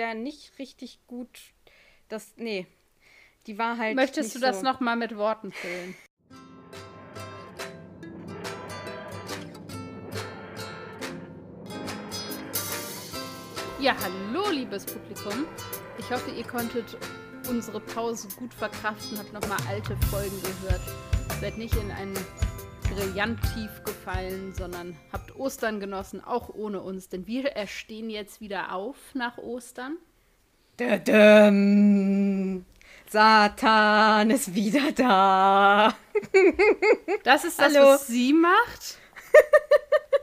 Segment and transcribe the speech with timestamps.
[0.00, 1.28] der nicht richtig gut.
[2.08, 2.66] Das, nee,
[3.46, 3.94] die war halt.
[3.96, 4.46] Möchtest du so.
[4.46, 5.94] das nochmal mit Worten füllen?
[13.78, 15.46] Ja, hallo, liebes Publikum.
[15.98, 16.96] Ich hoffe, ihr konntet
[17.48, 20.80] unsere Pause gut verkraften, habt nochmal alte Folgen gehört.
[21.40, 22.14] Seid nicht in ein
[22.82, 23.99] brillant tief gefallen,
[24.54, 29.96] sondern habt Ostern genossen, auch ohne uns, denn wir erstehen jetzt wieder auf nach Ostern.
[30.76, 32.64] Dadam.
[33.08, 35.94] Satan ist wieder da.
[37.24, 37.86] Das ist das, Hallo.
[37.90, 38.98] was sie macht.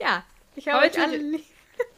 [0.00, 0.24] Ja,
[0.56, 1.44] ich habe euch Heute- alle lieb.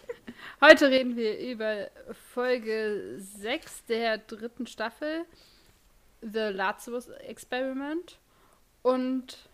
[0.61, 1.89] Heute reden wir über
[2.35, 5.25] Folge 6 der dritten Staffel,
[6.21, 8.19] The Lazarus Experiment.
[8.83, 9.49] Und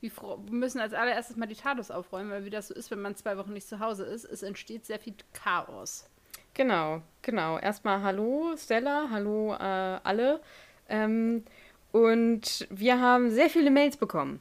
[0.00, 3.16] wir müssen als allererstes mal die TARDIS aufräumen, weil wie das so ist, wenn man
[3.16, 6.08] zwei Wochen nicht zu Hause ist, es entsteht sehr viel Chaos.
[6.54, 7.58] Genau, genau.
[7.58, 10.40] Erstmal hallo Stella, hallo äh, alle.
[10.88, 11.44] Ähm,
[11.92, 14.40] und wir haben sehr viele Mails bekommen.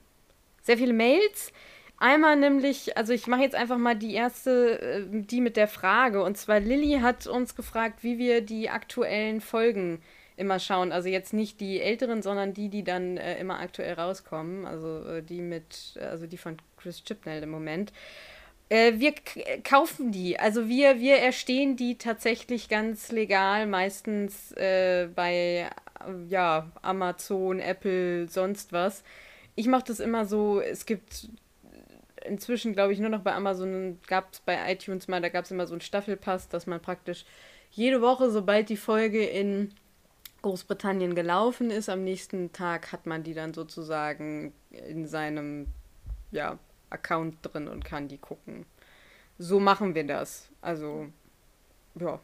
[0.62, 1.52] Sehr viele Mails.
[1.98, 6.24] Einmal nämlich, also ich mache jetzt einfach mal die erste, äh, die mit der Frage.
[6.24, 10.02] Und zwar Lilly hat uns gefragt, wie wir die aktuellen Folgen
[10.40, 10.92] immer schauen.
[10.92, 14.66] Also jetzt nicht die älteren, sondern die, die dann äh, immer aktuell rauskommen.
[14.66, 17.92] Also äh, die mit, also die von Chris Chibnall im Moment.
[18.70, 19.14] Äh, wir
[19.64, 20.40] kaufen die.
[20.40, 25.70] Also wir, wir erstehen die tatsächlich ganz legal, meistens äh, bei
[26.30, 29.04] ja, Amazon, Apple, sonst was.
[29.56, 31.28] Ich mache das immer so, es gibt
[32.26, 35.52] inzwischen, glaube ich, nur noch bei Amazon, gab es bei iTunes mal, da gab es
[35.52, 37.26] immer so einen Staffelpass, dass man praktisch
[37.72, 39.74] jede Woche, sobald die Folge in
[40.42, 45.68] Großbritannien gelaufen ist, am nächsten Tag hat man die dann sozusagen in seinem
[46.32, 46.58] ja,
[46.90, 48.66] Account drin und kann die gucken.
[49.38, 50.50] So machen wir das.
[50.62, 51.08] Also,
[51.96, 52.20] ja.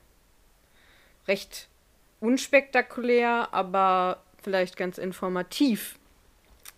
[1.27, 1.69] Recht
[2.19, 5.97] unspektakulär, aber vielleicht ganz informativ.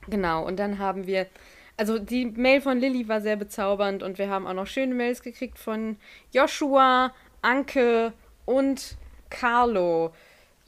[0.09, 1.27] Genau, und dann haben wir,
[1.75, 5.21] also die Mail von Lilly war sehr bezaubernd und wir haben auch noch schöne Mails
[5.21, 5.97] gekriegt von
[6.31, 8.13] Joshua, Anke
[8.45, 8.97] und
[9.29, 10.13] Carlo.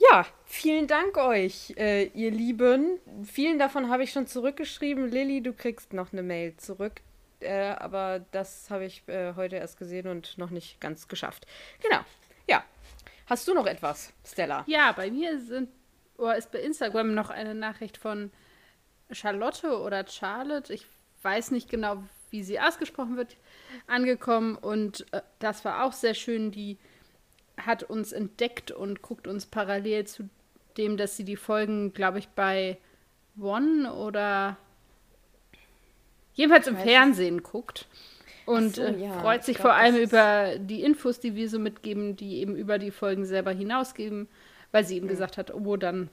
[0.08, 2.98] Ja, vielen Dank euch, äh, ihr Lieben.
[3.22, 5.10] Vielen davon habe ich schon zurückgeschrieben.
[5.10, 7.02] Lilly, du kriegst noch eine Mail zurück.
[7.40, 11.46] Äh, aber das habe ich äh, heute erst gesehen und noch nicht ganz geschafft.
[11.82, 12.00] Genau.
[12.48, 12.64] Ja.
[13.26, 14.64] Hast du noch etwas, Stella?
[14.66, 15.68] Ja, bei mir sind,
[16.16, 18.30] oder ist bei Instagram noch eine Nachricht von
[19.10, 20.86] Charlotte oder Charlotte, ich
[21.22, 23.36] weiß nicht genau, wie sie ausgesprochen wird,
[23.86, 26.50] angekommen und äh, das war auch sehr schön.
[26.50, 26.78] Die
[27.66, 30.28] hat uns entdeckt und guckt uns parallel zu
[30.76, 32.78] dem, dass sie die Folgen, glaube ich, bei
[33.40, 34.56] One oder
[36.34, 36.76] jedenfalls im.
[36.76, 37.86] Fernsehen guckt.
[38.46, 41.48] Und so, äh, ja, freut ich sich glaub, vor allem über die Infos, die wir
[41.48, 44.28] so mitgeben, die eben über die Folgen selber hinausgeben,
[44.72, 46.08] weil sie eben gesagt hat, oh, dann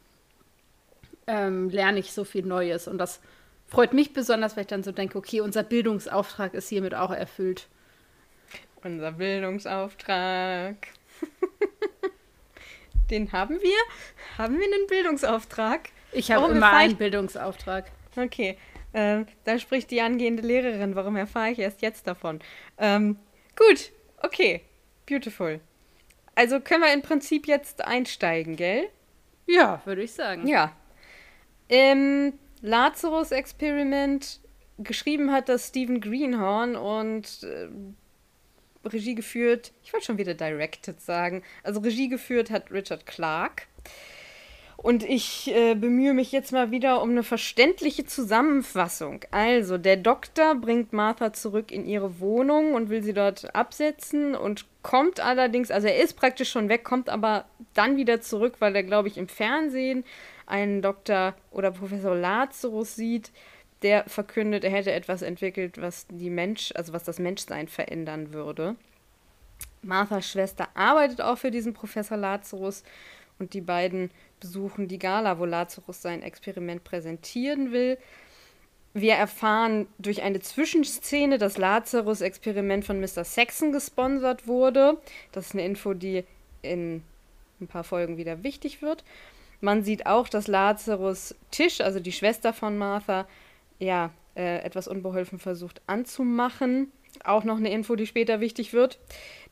[1.26, 2.88] ähm, lerne ich so viel Neues.
[2.88, 3.22] Und das
[3.68, 7.68] freut mich besonders, weil ich dann so denke, okay, unser Bildungsauftrag ist hiermit auch erfüllt.
[8.84, 10.76] Unser Bildungsauftrag.
[13.10, 13.78] Den haben wir?
[14.38, 15.90] Haben wir einen Bildungsauftrag?
[16.12, 17.86] Ich habe immer einen ich- Bildungsauftrag.
[18.16, 18.58] Okay,
[18.94, 20.96] ähm, da spricht die angehende Lehrerin.
[20.96, 22.40] Warum erfahre ich erst jetzt davon?
[22.78, 23.18] Ähm,
[23.56, 23.92] gut,
[24.24, 24.62] okay,
[25.06, 25.60] beautiful.
[26.36, 28.90] Also können wir im Prinzip jetzt einsteigen, gell?
[29.46, 30.48] Ja, würde ich sagen.
[30.48, 30.76] Ja.
[31.68, 34.40] Im Lazarus-Experiment
[34.80, 37.68] geschrieben hat das Stephen Greenhorn und äh,
[38.88, 43.68] Regie geführt, ich wollte schon wieder directed sagen, also Regie geführt hat Richard Clark.
[44.78, 49.22] Und ich äh, bemühe mich jetzt mal wieder um eine verständliche Zusammenfassung.
[49.32, 54.66] Also, der Doktor bringt Martha zurück in ihre Wohnung und will sie dort absetzen und
[54.84, 58.84] kommt allerdings, also er ist praktisch schon weg, kommt aber dann wieder zurück, weil er,
[58.84, 60.06] glaube ich, im Fernsehen
[60.46, 61.34] einen Dr.
[61.52, 63.32] oder Professor Lazarus sieht,
[63.82, 68.76] der verkündet, er hätte etwas entwickelt, was die Mensch, also was das Menschsein verändern würde.
[69.82, 72.84] Marthas Schwester arbeitet auch für diesen Professor Lazarus
[73.40, 77.98] und die beiden besuchen die Gala, wo Lazarus sein Experiment präsentieren will.
[78.94, 83.24] Wir erfahren durch eine Zwischenszene, dass Lazarus-Experiment von Mr.
[83.24, 84.98] Saxon gesponsert wurde.
[85.32, 86.24] Das ist eine Info, die
[86.64, 87.04] in
[87.62, 89.04] ein paar Folgen wieder wichtig wird.
[89.62, 93.28] Man sieht auch, dass Lazarus Tisch, also die Schwester von Martha,
[93.80, 96.92] ja, äh, etwas unbeholfen versucht anzumachen.
[97.24, 99.00] Auch noch eine Info, die später wichtig wird.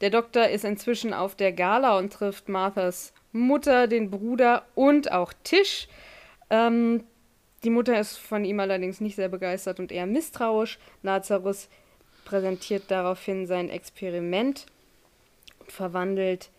[0.02, 5.34] Der Doktor ist inzwischen auf der Gala und trifft Marthas Mutter, den Bruder und auch
[5.44, 5.88] Tisch.
[6.50, 7.04] Ähm,
[7.64, 10.78] die Mutter ist von ihm allerdings nicht sehr begeistert und eher misstrauisch.
[11.02, 11.68] Lazarus
[12.24, 14.68] präsentiert daraufhin sein Experiment
[15.60, 16.50] und verwandelt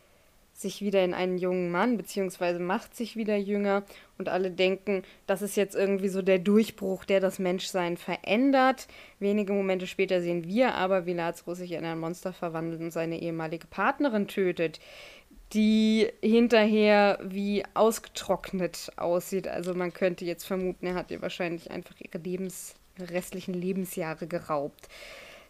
[0.61, 3.85] sich wieder in einen jungen Mann, beziehungsweise macht sich wieder jünger
[4.19, 8.89] und alle denken, das ist jetzt irgendwie so der Durchbruch, der das Menschsein verändert.
[9.19, 13.21] Wenige Momente später sehen wir aber, wie Lazarus sich in ein Monster verwandelt und seine
[13.21, 14.81] ehemalige Partnerin tötet,
[15.53, 19.49] die hinterher wie ausgetrocknet aussieht.
[19.49, 24.89] Also man könnte jetzt vermuten, er hat ihr wahrscheinlich einfach ihre Lebens restlichen Lebensjahre geraubt.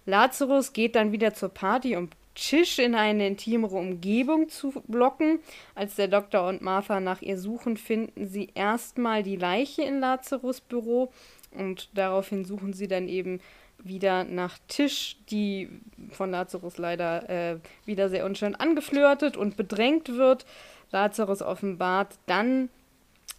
[0.04, 5.40] Lazarus geht dann wieder zur Party, um Tisch in eine intimere Umgebung zu locken.
[5.74, 10.60] Als der Doktor und Martha nach ihr suchen, finden sie erstmal die Leiche in Lazarus
[10.60, 11.10] Büro
[11.50, 13.40] und daraufhin suchen sie dann eben
[13.78, 15.68] wieder nach Tisch, die
[16.10, 20.46] von Lazarus leider äh, wieder sehr unschön angeflirtet und bedrängt wird.
[20.92, 22.68] Lazarus offenbart dann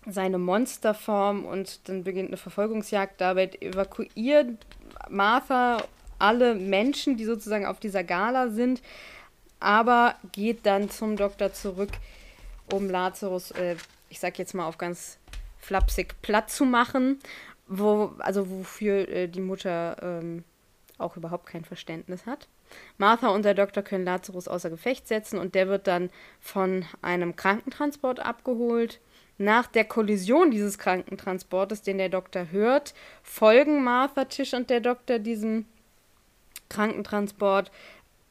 [0.05, 3.19] seine Monsterform und dann beginnt eine Verfolgungsjagd.
[3.19, 4.49] Dabei evakuiert
[5.09, 5.77] Martha
[6.19, 8.81] alle Menschen, die sozusagen auf dieser Gala sind,
[9.59, 11.91] aber geht dann zum Doktor zurück,
[12.71, 13.75] um Lazarus, äh,
[14.09, 15.17] ich sag jetzt mal auf ganz
[15.59, 17.19] flapsig, platt zu machen,
[17.67, 20.43] wo, also wofür äh, die Mutter ähm,
[20.97, 22.47] auch überhaupt kein Verständnis hat.
[22.97, 26.09] Martha und der Doktor können Lazarus außer Gefecht setzen und der wird dann
[26.39, 28.99] von einem Krankentransport abgeholt.
[29.37, 32.93] Nach der Kollision dieses Krankentransportes, den der Doktor hört,
[33.23, 35.65] folgen Martha, Tisch und der Doktor diesem
[36.69, 37.71] Krankentransport,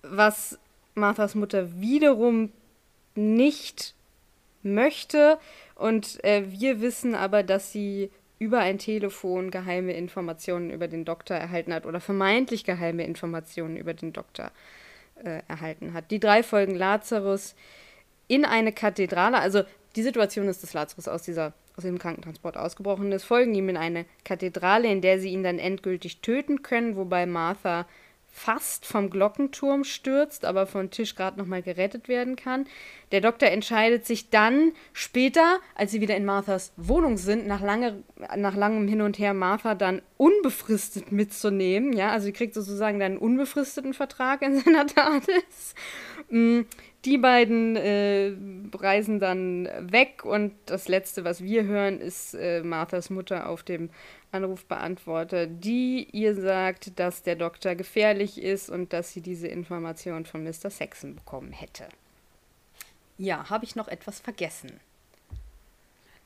[0.02, 0.58] was
[0.94, 2.52] Marthas Mutter wiederum
[3.14, 3.94] nicht
[4.62, 5.38] möchte.
[5.74, 11.36] Und äh, wir wissen aber, dass sie über ein Telefon geheime Informationen über den Doktor
[11.36, 14.50] erhalten hat oder vermeintlich geheime Informationen über den Doktor
[15.24, 16.10] äh, erhalten hat.
[16.10, 17.54] Die drei folgen Lazarus
[18.28, 19.38] in eine Kathedrale.
[19.38, 19.62] Also
[19.94, 23.78] die Situation ist, dass Lazarus aus, dieser, aus diesem Krankentransport ausgebrochen ist, folgen ihm in
[23.78, 27.86] eine Kathedrale, in der sie ihn dann endgültig töten können, wobei Martha
[28.36, 32.66] fast vom Glockenturm stürzt, aber von Tisch gerade nochmal gerettet werden kann.
[33.10, 38.04] Der Doktor entscheidet sich dann später, als sie wieder in Marthas Wohnung sind, nach, lange,
[38.36, 41.94] nach langem Hin und Her Martha dann unbefristet mitzunehmen.
[41.94, 45.74] Ja, also sie kriegt sozusagen dann einen unbefristeten Vertrag in seiner TARDIS.
[47.06, 48.32] Die beiden äh,
[48.74, 53.90] reisen dann weg und das Letzte, was wir hören, ist äh, Marthas Mutter auf dem
[54.32, 60.42] Anrufbeantworter, die ihr sagt, dass der Doktor gefährlich ist und dass sie diese Information von
[60.42, 60.68] Mr.
[60.68, 61.84] Saxon bekommen hätte.
[63.18, 64.80] Ja, habe ich noch etwas vergessen?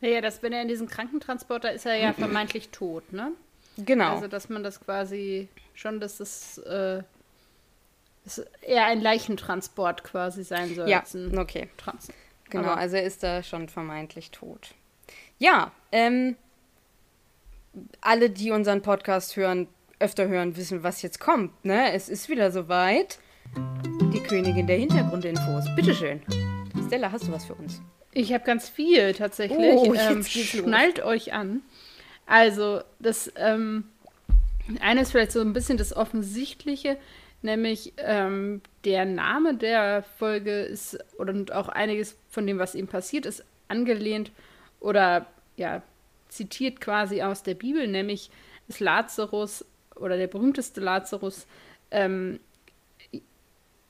[0.01, 3.33] Naja, das, wenn er in diesem Krankentransporter ist, er ja vermeintlich tot, ne?
[3.77, 4.15] Genau.
[4.15, 7.03] Also, dass man das quasi schon, dass das, äh,
[8.25, 10.89] das eher ein Leichentransport quasi sein soll.
[10.89, 11.03] Ja,
[11.37, 11.69] okay.
[11.77, 12.09] Trans
[12.51, 14.75] genau, Aber also er ist da schon vermeintlich tot.
[15.39, 16.37] Ja, ähm,
[18.01, 19.69] alle, die unseren Podcast hören,
[19.99, 21.65] öfter hören, wissen, was jetzt kommt.
[21.65, 21.93] Ne?
[21.93, 23.19] Es ist wieder soweit.
[24.13, 25.65] Die Königin der Hintergrundinfos.
[25.77, 26.23] Bitteschön.
[26.87, 27.81] Stella, hast du was für uns?
[28.13, 29.59] Ich habe ganz viel tatsächlich.
[29.59, 31.63] Oh, ähm, schnallt euch an.
[32.27, 33.85] Also, das ähm,
[34.81, 36.97] eine ist vielleicht so ein bisschen das Offensichtliche,
[37.43, 43.27] nämlich ähm, der Name der Folge ist und auch einiges von dem, was ihm passiert
[43.27, 44.33] ist, angelehnt
[44.81, 45.27] oder
[45.57, 45.83] ja
[46.29, 48.31] zitiert quasi aus der Bibel, nämlich
[48.69, 49.65] ist Lazarus
[49.97, 51.47] oder der berühmteste Lazarus,
[51.91, 52.41] ähm,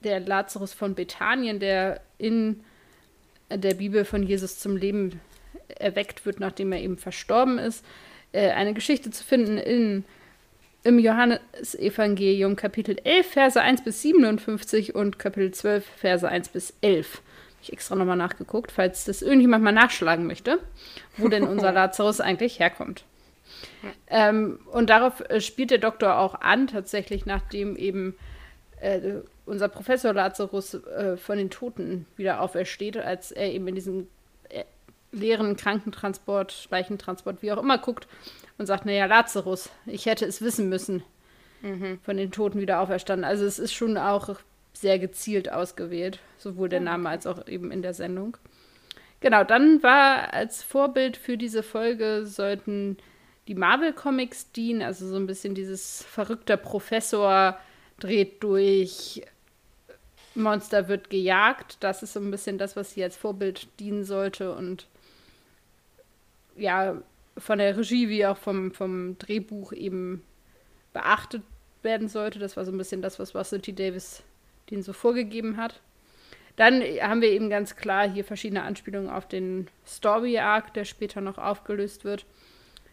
[0.02, 2.64] der Lazarus von Bethanien, der in
[3.50, 5.20] der Bibel von Jesus zum Leben
[5.68, 7.84] erweckt wird, nachdem er eben verstorben ist.
[8.32, 10.04] Äh, eine Geschichte zu finden in,
[10.82, 17.20] im Johannesevangelium Kapitel 11, Verse 1 bis 57 und Kapitel 12, Verse 1 bis 11
[17.62, 20.58] ich extra nochmal nachgeguckt, falls das irgendjemand mal nachschlagen möchte,
[21.16, 23.04] wo denn unser Lazarus eigentlich herkommt.
[24.08, 28.16] Ähm, und darauf äh, spielt der Doktor auch an, tatsächlich, nachdem eben
[28.80, 29.00] äh,
[29.44, 34.06] unser Professor Lazarus äh, von den Toten wieder aufersteht, als er eben in diesen äh,
[35.12, 38.06] leeren Krankentransport, Leichentransport, wie auch immer, guckt
[38.58, 41.02] und sagt, naja, Lazarus, ich hätte es wissen müssen,
[41.62, 41.98] mhm.
[42.02, 43.24] von den Toten wieder auferstanden.
[43.24, 44.36] Also es ist schon auch
[44.72, 48.36] sehr gezielt ausgewählt, sowohl der Name als auch eben in der Sendung.
[49.20, 52.96] Genau, dann war als Vorbild für diese Folge sollten
[53.48, 57.58] die Marvel Comics dienen, also so ein bisschen dieses verrückter Professor
[57.98, 59.22] dreht durch,
[60.34, 61.78] Monster wird gejagt.
[61.80, 64.86] Das ist so ein bisschen das, was hier als Vorbild dienen sollte und
[66.60, 67.02] ja,
[67.36, 70.22] von der Regie wie auch vom, vom Drehbuch eben
[70.92, 71.42] beachtet
[71.82, 72.38] werden sollte.
[72.38, 73.60] Das war so ein bisschen das, was Russell.
[73.60, 74.22] Davis
[74.70, 75.80] den so vorgegeben hat.
[76.56, 81.20] Dann haben wir eben ganz klar hier verschiedene Anspielungen auf den Story Arc, der später
[81.20, 82.26] noch aufgelöst wird.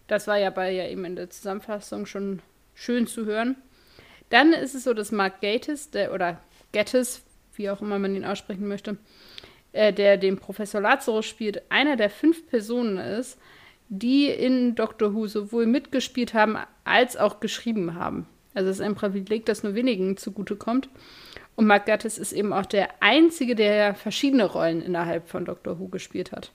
[0.07, 2.41] Das war ja bei ja eben in der Zusammenfassung schon
[2.75, 3.55] schön zu hören.
[4.29, 6.39] Dann ist es so, dass Mark Gates, der, oder
[6.71, 7.23] Gattes,
[7.55, 8.97] wie auch immer man ihn aussprechen möchte,
[9.77, 13.37] äh, der den Professor Lazarus spielt, einer der fünf Personen ist,
[13.89, 18.27] die in Doctor Who sowohl mitgespielt haben als auch geschrieben haben.
[18.55, 20.89] Also es ist ein Privileg, das nur wenigen zugutekommt.
[21.55, 25.87] Und Mark Gatiss ist eben auch der Einzige, der verschiedene Rollen innerhalb von Doctor Who
[25.87, 26.51] gespielt hat.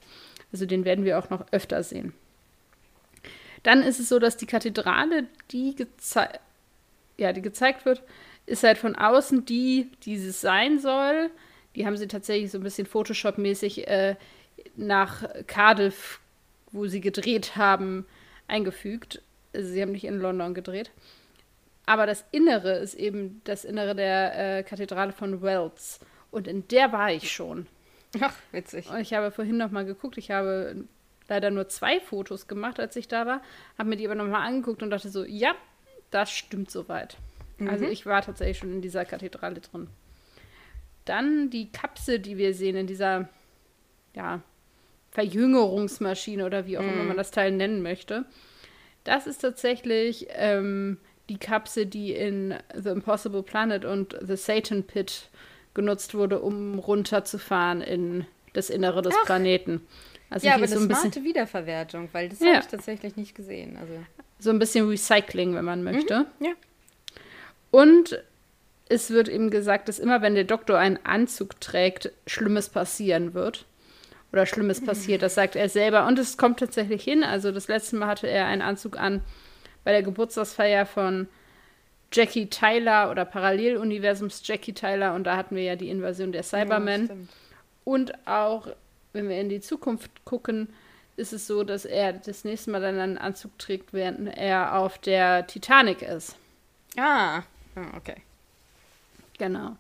[0.53, 2.13] Also den werden wir auch noch öfter sehen.
[3.63, 6.29] Dann ist es so, dass die Kathedrale, die, gezei
[7.17, 8.03] ja, die gezeigt wird,
[8.47, 11.31] ist halt von außen die, die es sein soll.
[11.75, 14.17] Die haben sie tatsächlich so ein bisschen Photoshop-mäßig äh,
[14.77, 16.21] nach Cardiff,
[16.71, 18.07] wo sie gedreht haben,
[18.49, 19.23] eingefügt.
[19.55, 20.91] Also sie haben nicht in London gedreht.
[21.87, 26.01] Aber das Innere ist eben das Innere der äh, Kathedrale von Wells.
[26.31, 27.67] Und in der war ich schon.
[28.21, 28.91] Ach, witzig.
[28.91, 30.17] Und ich habe vorhin noch mal geguckt.
[30.19, 30.85] Ich habe
[31.29, 33.43] leider nur zwei Fotos gemacht, als ich da war.
[33.79, 35.55] Habe mir die aber noch mal angeguckt und dachte so, ja,
[36.11, 37.17] das stimmt soweit.
[37.59, 37.69] Mhm.
[37.69, 39.89] Also ich war tatsächlich schon in dieser Kathedrale drin.
[41.05, 43.29] Dann die Kapsel, die wir sehen in dieser,
[44.15, 44.43] ja,
[45.11, 46.93] Verjüngerungsmaschine oder wie auch mhm.
[46.93, 48.25] immer man das Teil nennen möchte.
[49.05, 55.29] Das ist tatsächlich ähm, die Kapsel, die in The Impossible Planet und The Satan Pit
[55.75, 59.27] genutzt wurde, um runterzufahren in das Innere des Ach.
[59.27, 59.87] Planeten.
[60.31, 62.55] Also ja, aber so eine smarte Wiederverwertung, weil das ja.
[62.55, 63.77] habe ich tatsächlich nicht gesehen.
[63.77, 63.93] Also.
[64.39, 65.93] So ein bisschen Recycling, wenn man mhm.
[65.93, 66.27] möchte.
[66.39, 66.47] Mhm.
[66.47, 66.53] Ja.
[67.71, 68.23] Und
[68.93, 73.65] es wird eben gesagt, dass immer wenn der Doktor einen Anzug trägt, Schlimmes passieren wird.
[74.33, 74.87] Oder Schlimmes mhm.
[74.87, 76.07] passiert, das sagt er selber.
[76.07, 77.25] Und es kommt tatsächlich hin.
[77.25, 79.23] Also das letzte Mal hatte er einen Anzug an,
[79.85, 81.27] bei der Geburtstagsfeier von
[82.13, 87.09] Jackie Tyler oder Paralleluniversums Jackie Tyler und da hatten wir ja die Invasion der Cybermen.
[87.09, 87.15] Ja,
[87.85, 88.69] und auch,
[89.13, 90.69] wenn wir in die Zukunft gucken,
[91.17, 94.99] ist es so, dass er das nächste Mal dann einen Anzug trägt, während er auf
[94.99, 96.37] der Titanic ist.
[96.97, 97.39] Ah,
[97.75, 98.17] ah okay.
[99.43, 99.75] Genau.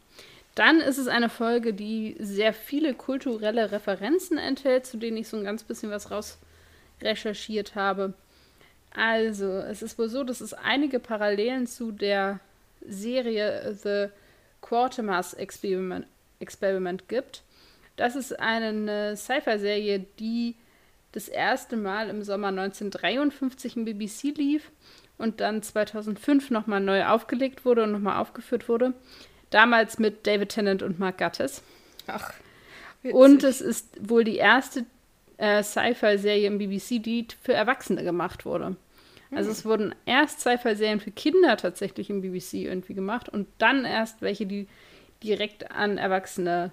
[0.57, 5.37] Dann ist es eine Folge, die sehr viele kulturelle Referenzen enthält, zu denen ich so
[5.37, 6.39] ein ganz bisschen was raus
[7.01, 8.13] recherchiert habe.
[8.93, 12.41] Also, es ist wohl so, dass es einige Parallelen zu der
[12.85, 14.09] Serie The
[14.63, 16.09] Quatermass Experiment,
[16.41, 17.45] Experiment gibt.
[17.95, 20.57] Das ist eine Sci-Fi-Serie, die
[21.13, 24.73] das erste Mal im Sommer 1953 im BBC lief
[25.19, 28.93] und dann 2005 nochmal neu aufgelegt wurde und nochmal aufgeführt wurde.
[29.53, 31.63] Damals mit David Tennant und Mark Gatiss.
[32.09, 32.33] Ach.
[33.03, 33.15] Witzig.
[33.15, 34.85] Und es ist wohl die erste
[35.37, 38.77] äh, Sci-Fi-Serie im BBC, die für Erwachsene gemacht wurde.
[39.35, 44.21] Also es wurden erst Sci-Fi-Serien für Kinder tatsächlich im BBC irgendwie gemacht und dann erst
[44.21, 44.69] welche, die
[45.23, 46.71] direkt an Erwachsene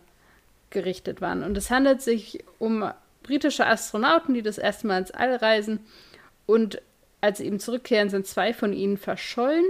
[0.70, 1.44] gerichtet waren.
[1.44, 2.92] Und es handelt sich um
[3.24, 5.80] britische Astronauten, die das erste Mal ins All reisen.
[6.46, 6.82] Und
[7.22, 9.66] als sie eben zurückkehren, sind zwei von ihnen verschollen.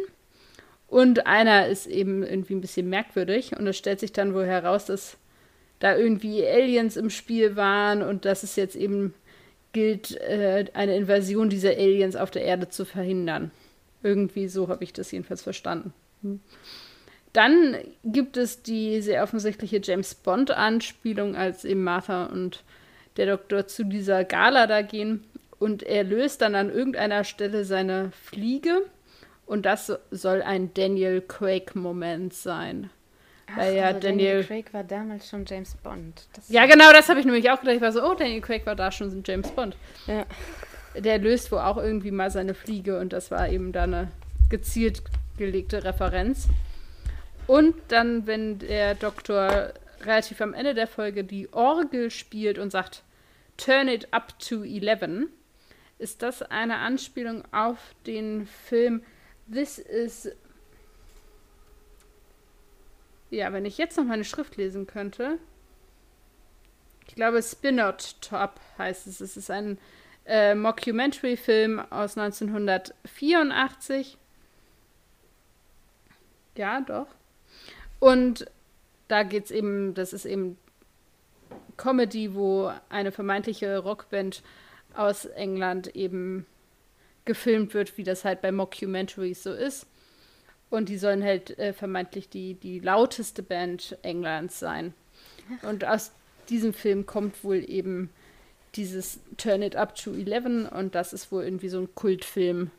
[0.90, 3.56] Und einer ist eben irgendwie ein bisschen merkwürdig.
[3.58, 5.18] Und es stellt sich dann wohl heraus, dass
[5.80, 9.14] da irgendwie Aliens im Spiel waren und dass es jetzt eben
[9.72, 13.52] gilt, äh, eine Invasion dieser Aliens auf der Erde zu verhindern.
[14.02, 15.94] Irgendwie so habe ich das jedenfalls verstanden.
[16.22, 16.40] Hm.
[17.34, 22.64] Dann gibt es die sehr offensichtliche James Bond-Anspielung, als eben Martha und
[23.18, 25.24] der Doktor zu dieser Gala da gehen.
[25.60, 28.82] Und er löst dann an irgendeiner Stelle seine Fliege.
[29.50, 32.92] Und das soll ein Daniel Craig-Moment sein.
[33.48, 36.28] Ach, Weil ja Daniel, Daniel, Craig war damals schon James Bond.
[36.34, 37.78] Das ja, genau, das habe ich nämlich auch gedacht.
[37.78, 39.76] Ich war so, oh, Daniel Craig war da schon James Bond.
[40.06, 40.28] Ja.
[40.96, 44.12] Der löst wohl auch irgendwie mal seine Fliege und das war eben da eine
[44.52, 45.02] gezielt
[45.40, 46.48] gelegte Referenz.
[47.48, 53.02] Und dann, wenn der Doktor relativ am Ende der Folge die Orgel spielt und sagt,
[53.58, 55.28] Turn it up to 11,
[55.98, 59.02] ist das eine Anspielung auf den Film
[59.52, 60.30] This is
[63.32, 65.38] ja, wenn ich jetzt noch meine Schrift lesen könnte.
[67.08, 69.22] Ich glaube, Spinot Top heißt es.
[69.22, 69.78] Es ist ein
[70.26, 74.18] äh, Mockumentary-Film aus 1984.
[76.56, 77.08] Ja, doch.
[78.00, 78.46] Und
[79.08, 80.58] da geht es eben, das ist eben
[81.78, 84.44] Comedy, wo eine vermeintliche Rockband
[84.94, 86.46] aus England eben
[87.30, 89.86] gefilmt wird, wie das halt bei Mockumentaries so ist.
[90.72, 94.96] Und die sollen halt äh, vermeintlich die, die lauteste Band Englands sein.
[95.62, 96.12] Und aus
[96.50, 98.10] diesem Film kommt wohl eben
[98.74, 102.72] dieses Turn It Up to Eleven und das ist wohl irgendwie so ein Kultfilm.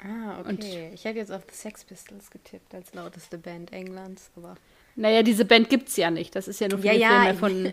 [0.00, 0.48] Ah, okay.
[0.48, 4.56] Und, ich hätte jetzt auf The Sex Pistols getippt als lauteste Band Englands, aber.
[4.96, 6.34] Naja, diese Band gibt's ja nicht.
[6.34, 7.34] Das ist ja nur für ja, ja.
[7.34, 7.72] Filme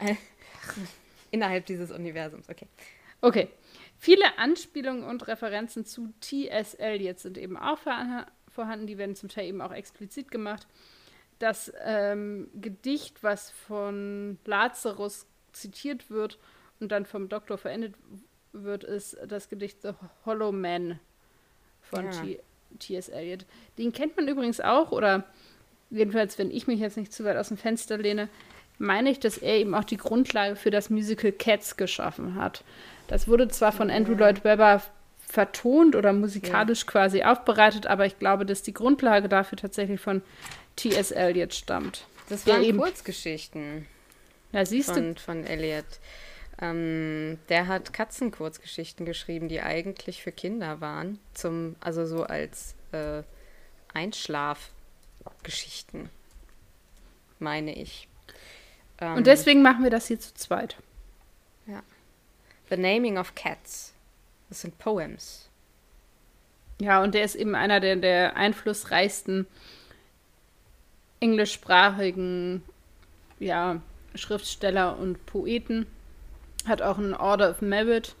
[1.30, 2.66] Innerhalb dieses Universums, okay.
[3.20, 3.48] Okay.
[3.98, 8.86] Viele Anspielungen und Referenzen zu TSL jetzt sind eben auch vorhanden.
[8.86, 10.66] Die werden zum Teil eben auch explizit gemacht.
[11.38, 16.38] das ähm, Gedicht, was von Lazarus zitiert wird
[16.80, 17.94] und dann vom Doktor verendet
[18.52, 19.92] wird, ist das Gedicht The
[20.24, 20.98] Hollow Man
[21.80, 22.36] von ja.
[22.78, 23.08] T.S.
[23.08, 23.46] Eliot.
[23.78, 25.24] Den kennt man übrigens auch, oder
[25.90, 28.28] jedenfalls, wenn ich mich jetzt nicht zu weit aus dem Fenster lehne,
[28.78, 32.64] meine ich, dass er eben auch die Grundlage für das Musical Cats geschaffen hat.
[33.08, 34.82] Das wurde zwar von Andrew Lloyd Webber
[35.26, 36.90] vertont oder musikalisch ja.
[36.90, 40.22] quasi aufbereitet, aber ich glaube, dass die Grundlage dafür tatsächlich von
[40.76, 41.10] T.S.
[41.10, 42.06] Eliot stammt.
[42.28, 43.86] Das waren eben Kurzgeschichten.
[44.52, 45.20] Ja, siehst von, du.
[45.20, 45.84] Von Eliot.
[46.60, 51.20] Ähm, der hat Katzenkurzgeschichten geschrieben, die eigentlich für Kinder waren.
[51.34, 53.22] Zum, also so als äh,
[53.92, 56.08] Einschlafgeschichten,
[57.38, 58.07] meine ich.
[59.00, 60.76] Ähm, Und deswegen machen wir das hier zu zweit.
[61.66, 61.82] Ja.
[62.70, 63.94] The Naming of Cats.
[64.48, 65.48] Das sind Poems.
[66.80, 69.46] Ja, und der ist eben einer der, der einflussreichsten
[71.20, 72.62] englischsprachigen
[73.40, 73.80] ja,
[74.14, 75.86] Schriftsteller und Poeten.
[76.66, 78.14] Hat auch einen Order of Merit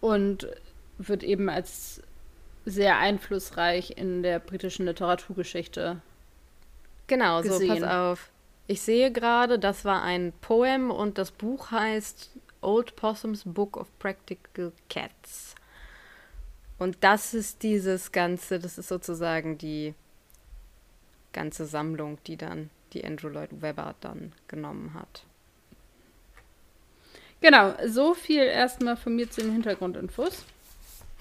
[0.00, 0.46] und
[0.98, 2.02] wird eben als
[2.64, 6.00] sehr einflussreich in der britischen Literaturgeschichte.
[7.06, 7.68] Genau, gesehen.
[7.68, 8.31] so pass auf.
[8.66, 13.88] Ich sehe gerade, das war ein Poem und das Buch heißt Old Possum's Book of
[13.98, 15.54] Practical Cats.
[16.78, 19.94] Und das ist dieses ganze, das ist sozusagen die
[21.32, 25.24] ganze Sammlung, die dann die Andrew Lloyd Webber dann genommen hat.
[27.40, 30.44] Genau, so viel erstmal von mir zu den Hintergrundinfos.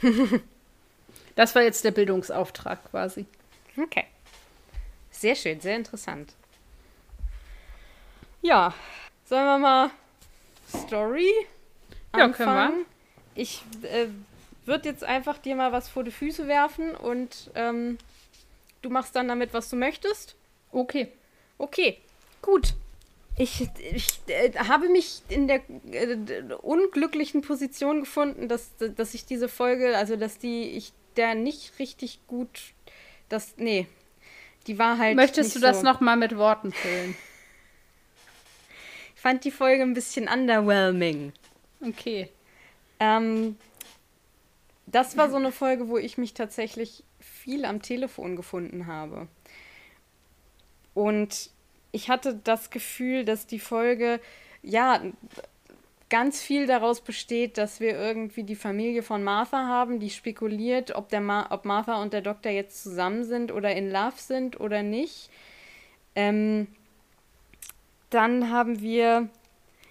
[1.35, 3.25] das war jetzt der Bildungsauftrag quasi.
[3.75, 4.05] Okay.
[5.09, 6.33] Sehr schön, sehr interessant.
[8.41, 8.73] Ja,
[9.25, 9.91] sollen wir mal
[10.67, 11.31] Story
[12.15, 12.35] ja, anfangen?
[12.35, 12.85] können
[13.35, 13.41] wir.
[13.41, 14.07] Ich äh,
[14.65, 17.97] würde jetzt einfach dir mal was vor die Füße werfen und ähm,
[18.81, 20.35] du machst dann damit, was du möchtest.
[20.71, 21.11] Okay.
[21.57, 21.97] Okay,
[22.41, 22.73] gut.
[23.37, 26.17] Ich, ich äh, habe mich in der äh,
[26.61, 32.19] unglücklichen Position gefunden, dass, dass ich diese Folge, also dass die, ich der nicht richtig
[32.27, 32.73] gut,
[33.29, 33.87] das, nee,
[34.67, 35.15] die war halt.
[35.15, 35.83] Möchtest du das so.
[35.83, 37.15] nochmal mit Worten füllen?
[39.21, 41.31] Ich fand die Folge ein bisschen underwhelming.
[41.79, 42.27] Okay.
[42.99, 43.55] Ähm,
[44.87, 49.27] das war so eine Folge, wo ich mich tatsächlich viel am Telefon gefunden habe.
[50.95, 51.51] Und
[51.91, 54.19] ich hatte das Gefühl, dass die Folge,
[54.63, 55.03] ja,
[56.09, 61.09] ganz viel daraus besteht, dass wir irgendwie die Familie von Martha haben, die spekuliert, ob,
[61.09, 64.81] der Ma ob Martha und der Doktor jetzt zusammen sind oder in Love sind oder
[64.81, 65.29] nicht.
[66.15, 66.65] Ähm,
[68.11, 69.29] dann haben wir,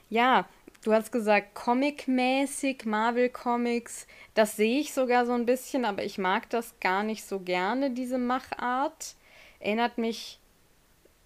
[0.09, 0.49] ja,
[0.85, 4.07] du hast gesagt, Comic-mäßig, Marvel-Comics.
[4.35, 7.91] Das sehe ich sogar so ein bisschen, aber ich mag das gar nicht so gerne,
[7.91, 9.17] diese Machart.
[9.59, 10.39] Erinnert mich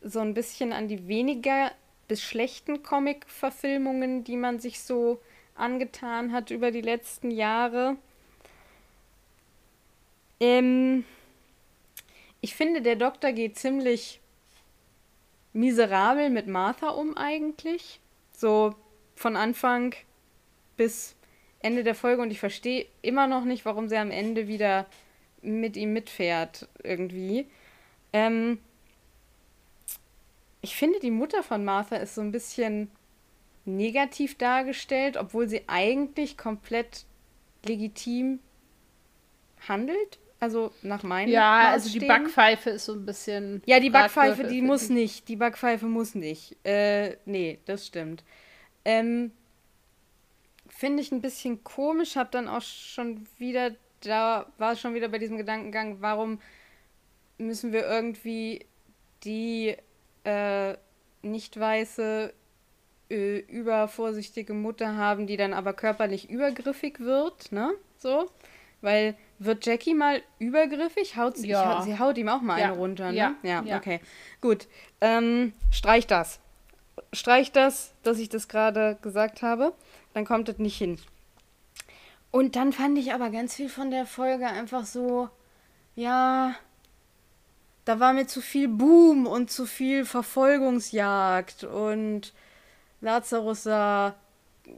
[0.01, 1.73] so ein bisschen an die weniger
[2.09, 5.21] bis schlechten Comic-Verfilmungen, die man sich so
[5.55, 7.97] angetan hat über die letzten Jahre.
[10.41, 11.05] Ähm,
[12.41, 14.21] ich finde, der Doktor geht ziemlich
[15.55, 18.01] miserabel mit Martha um eigentlich.
[18.33, 18.75] So
[19.17, 19.95] von Anfang
[20.77, 21.17] bis
[21.61, 24.87] Ende der Folge und ich verstehe immer noch nicht, warum sie am Ende wieder
[25.41, 27.47] mit ihm mitfährt irgendwie.
[28.13, 28.59] Ähm,
[30.61, 32.91] ich finde, die Mutter von Martha ist so ein bisschen
[33.65, 37.07] negativ dargestellt, obwohl sie eigentlich komplett
[37.65, 38.41] legitim
[39.69, 40.19] handelt.
[40.45, 43.63] Also nach meinem Ja, also die Backpfeife ist so ein bisschen.
[43.65, 45.27] Ja, die Backpfeife, die muss nicht.
[45.29, 46.55] Die Backpfeife muss nicht.
[46.67, 48.25] Äh, nee, das stimmt.
[48.85, 49.33] Ähm,
[50.69, 55.17] Finde ich ein bisschen komisch, hab dann auch schon wieder, da war schon wieder bei
[55.17, 56.41] diesem Gedankengang, warum
[57.39, 58.67] müssen wir irgendwie
[59.25, 59.77] die
[60.25, 60.75] äh,
[61.23, 62.35] nicht weiße,
[63.09, 67.73] äh, übervorsichtige Mutter haben, die dann aber körperlich übergriffig wird, ne?
[67.97, 68.29] So.
[68.83, 71.17] Weil wird Jackie mal übergriffig?
[71.17, 71.83] Haut sie, ja.
[71.83, 72.67] sie haut ihm auch mal ja.
[72.67, 73.19] eine runter, ne?
[73.19, 73.77] Ja, ja, ja.
[73.77, 74.01] okay.
[74.41, 74.67] Gut.
[75.01, 76.41] Ähm, streich das.
[77.13, 79.73] Streich das, dass ich das gerade gesagt habe.
[80.13, 80.99] Dann kommt das nicht hin.
[82.31, 85.29] Und dann fand ich aber ganz viel von der Folge einfach so,
[85.95, 86.55] ja,
[87.85, 92.33] da war mir zu viel Boom und zu viel Verfolgungsjagd und
[93.01, 94.15] Lazarus sah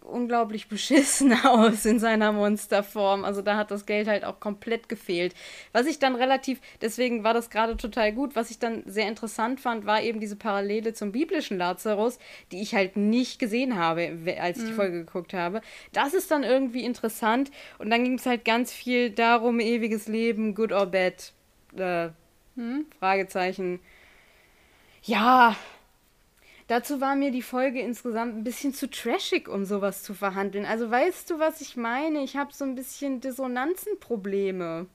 [0.04, 3.24] unglaublich beschissen aus in seiner Monsterform.
[3.24, 5.34] Also da hat das Geld halt auch komplett gefehlt.
[5.72, 9.60] Was ich dann relativ, deswegen war das gerade total gut, was ich dann sehr interessant
[9.60, 12.18] fand, war eben diese Parallele zum biblischen Lazarus,
[12.52, 14.68] die ich halt nicht gesehen habe, als ich mhm.
[14.68, 15.60] die Folge geguckt habe.
[15.92, 20.54] Das ist dann irgendwie interessant und dann ging es halt ganz viel darum, ewiges Leben,
[20.54, 21.32] good or bad.
[21.76, 22.10] Äh,
[22.56, 22.86] hm?
[22.98, 23.80] Fragezeichen.
[25.02, 25.54] Ja,
[26.68, 30.66] dazu war mir die Folge insgesamt ein bisschen zu trashig, um sowas zu verhandeln.
[30.66, 32.22] Also weißt du, was ich meine?
[32.22, 34.86] Ich habe so ein bisschen Dissonanzenprobleme.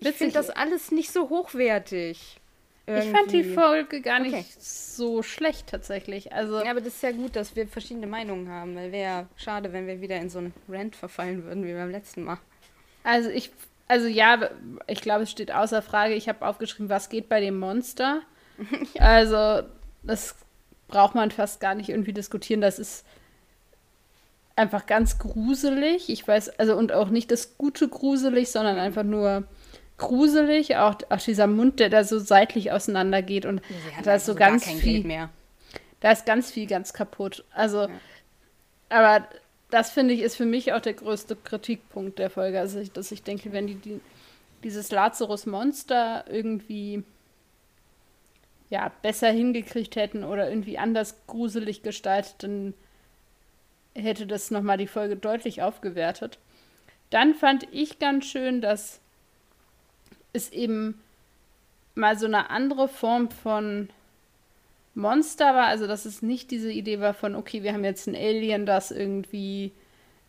[0.00, 2.40] Ich finde das alles nicht so hochwertig.
[2.86, 3.06] Irgendwie.
[3.06, 4.46] Ich fand die Folge gar nicht okay.
[4.58, 6.32] so schlecht tatsächlich.
[6.32, 9.26] Also ja, aber das ist ja gut, dass wir verschiedene Meinungen haben, weil wäre ja
[9.36, 12.38] schade, wenn wir wieder in so einen Rant verfallen würden wie beim letzten Mal.
[13.04, 13.50] Also ich,
[13.88, 14.48] also ja,
[14.86, 16.14] ich glaube, es steht außer Frage.
[16.14, 18.22] Ich habe aufgeschrieben, was geht bei dem Monster.
[18.94, 19.00] ja.
[19.00, 19.68] Also
[20.02, 20.34] das
[20.88, 22.60] braucht man fast gar nicht irgendwie diskutieren.
[22.60, 23.04] Das ist
[24.56, 26.08] einfach ganz gruselig.
[26.08, 29.44] Ich weiß, also und auch nicht das gute gruselig, sondern einfach nur
[29.96, 30.76] gruselig.
[30.76, 33.62] Auch, auch dieser Mund, der da so seitlich auseinander geht und
[34.02, 35.30] da ist so ganz viel mehr.
[36.00, 37.44] Da ist ganz viel ganz kaputt.
[37.52, 37.88] Also, ja.
[38.88, 39.26] aber
[39.70, 42.58] das finde ich ist für mich auch der größte Kritikpunkt der Folge.
[42.58, 44.00] Also, dass ich denke, wenn die, die
[44.64, 47.04] dieses Lazarus-Monster irgendwie
[48.70, 52.74] ja, besser hingekriegt hätten oder irgendwie anders gruselig gestaltet, dann
[53.94, 56.38] hätte das nochmal die Folge deutlich aufgewertet.
[57.10, 59.00] Dann fand ich ganz schön, dass
[60.32, 61.00] es eben
[61.94, 63.88] mal so eine andere Form von
[64.94, 65.66] Monster war.
[65.66, 68.90] Also, dass es nicht diese Idee war von, okay, wir haben jetzt ein Alien, das
[68.90, 69.72] irgendwie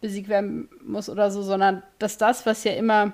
[0.02, 3.12] besiegt werden muss oder so, sondern dass das, was ja immer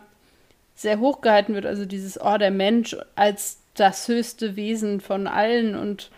[0.75, 5.75] sehr hoch gehalten wird, also dieses, oh, der Mensch als das höchste Wesen von allen
[5.75, 6.09] und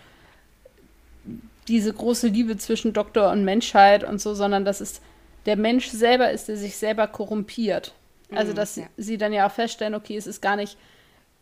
[1.68, 5.02] diese große Liebe zwischen Doktor und Menschheit und so, sondern dass es
[5.46, 7.94] der Mensch selber ist, der sich selber korrumpiert.
[8.32, 8.86] Also, mhm, dass ja.
[8.98, 10.78] sie dann ja auch feststellen, okay, es ist gar nicht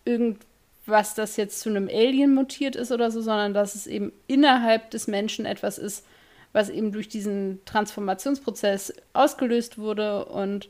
[0.06, 4.92] irgendwas, das jetzt zu einem Alien mutiert ist oder so, sondern dass es eben innerhalb
[4.92, 6.06] des Menschen etwas ist,
[6.54, 10.70] was eben durch diesen Transformationsprozess ausgelöst wurde und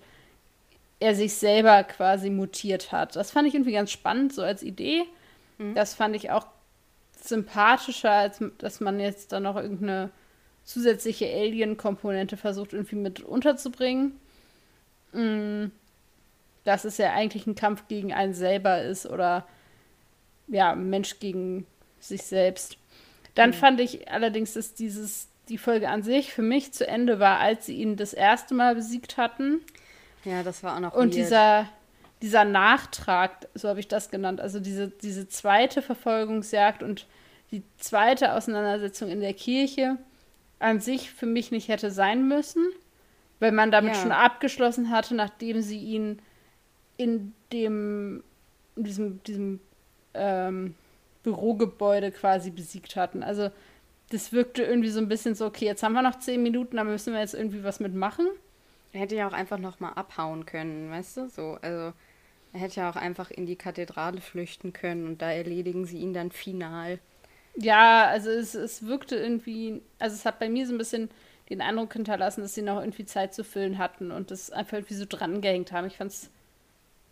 [0.99, 3.15] er sich selber quasi mutiert hat.
[3.15, 5.03] Das fand ich irgendwie ganz spannend, so als Idee.
[5.58, 5.76] Mhm.
[5.76, 6.48] Das fand ich auch
[7.20, 10.12] sympathischer, als dass man jetzt da noch irgendeine
[10.63, 14.20] zusätzliche Alien-Komponente versucht, irgendwie mit unterzubringen.
[15.12, 15.72] Mhm
[16.65, 19.48] dass es ja eigentlich ein Kampf gegen einen selber ist oder
[20.48, 21.65] ja, Mensch gegen
[22.00, 22.78] sich selbst.
[23.36, 23.54] Dann mhm.
[23.54, 27.68] fand ich allerdings, dass dieses, die Folge an sich für mich zu Ende war, als
[27.68, 29.62] sie ihn das erste Mal besiegt hatten.
[30.26, 30.94] Ja, das war auch noch.
[30.94, 31.15] Und weird.
[31.15, 31.70] dieser,
[32.25, 37.05] dieser Nachtrag, so habe ich das genannt, also diese, diese zweite Verfolgungsjagd und
[37.51, 39.99] die zweite Auseinandersetzung in der Kirche
[40.57, 42.65] an sich für mich nicht hätte sein müssen,
[43.39, 44.01] weil man damit ja.
[44.01, 46.19] schon abgeschlossen hatte, nachdem sie ihn
[46.97, 48.23] in dem,
[48.75, 49.59] in diesem, diesem
[50.15, 50.73] ähm,
[51.21, 53.21] Bürogebäude quasi besiegt hatten.
[53.21, 53.51] Also
[54.09, 56.83] das wirkte irgendwie so ein bisschen so, okay, jetzt haben wir noch zehn Minuten, da
[56.83, 58.25] müssen wir jetzt irgendwie was mitmachen.
[58.93, 61.29] Er hätte ja auch einfach noch mal abhauen können, weißt du?
[61.29, 61.93] So, also
[62.56, 66.13] er hätte ja auch einfach in die Kathedrale flüchten können und da erledigen sie ihn
[66.13, 67.00] dann final.
[67.58, 71.10] Ja, also es, es wirkte irgendwie, also es hat bei mir so ein bisschen
[71.50, 74.94] den Eindruck hinterlassen, dass sie noch irgendwie Zeit zu füllen hatten und das einfach irgendwie
[74.94, 75.86] so dran gehängt haben.
[75.88, 76.30] Ich fand es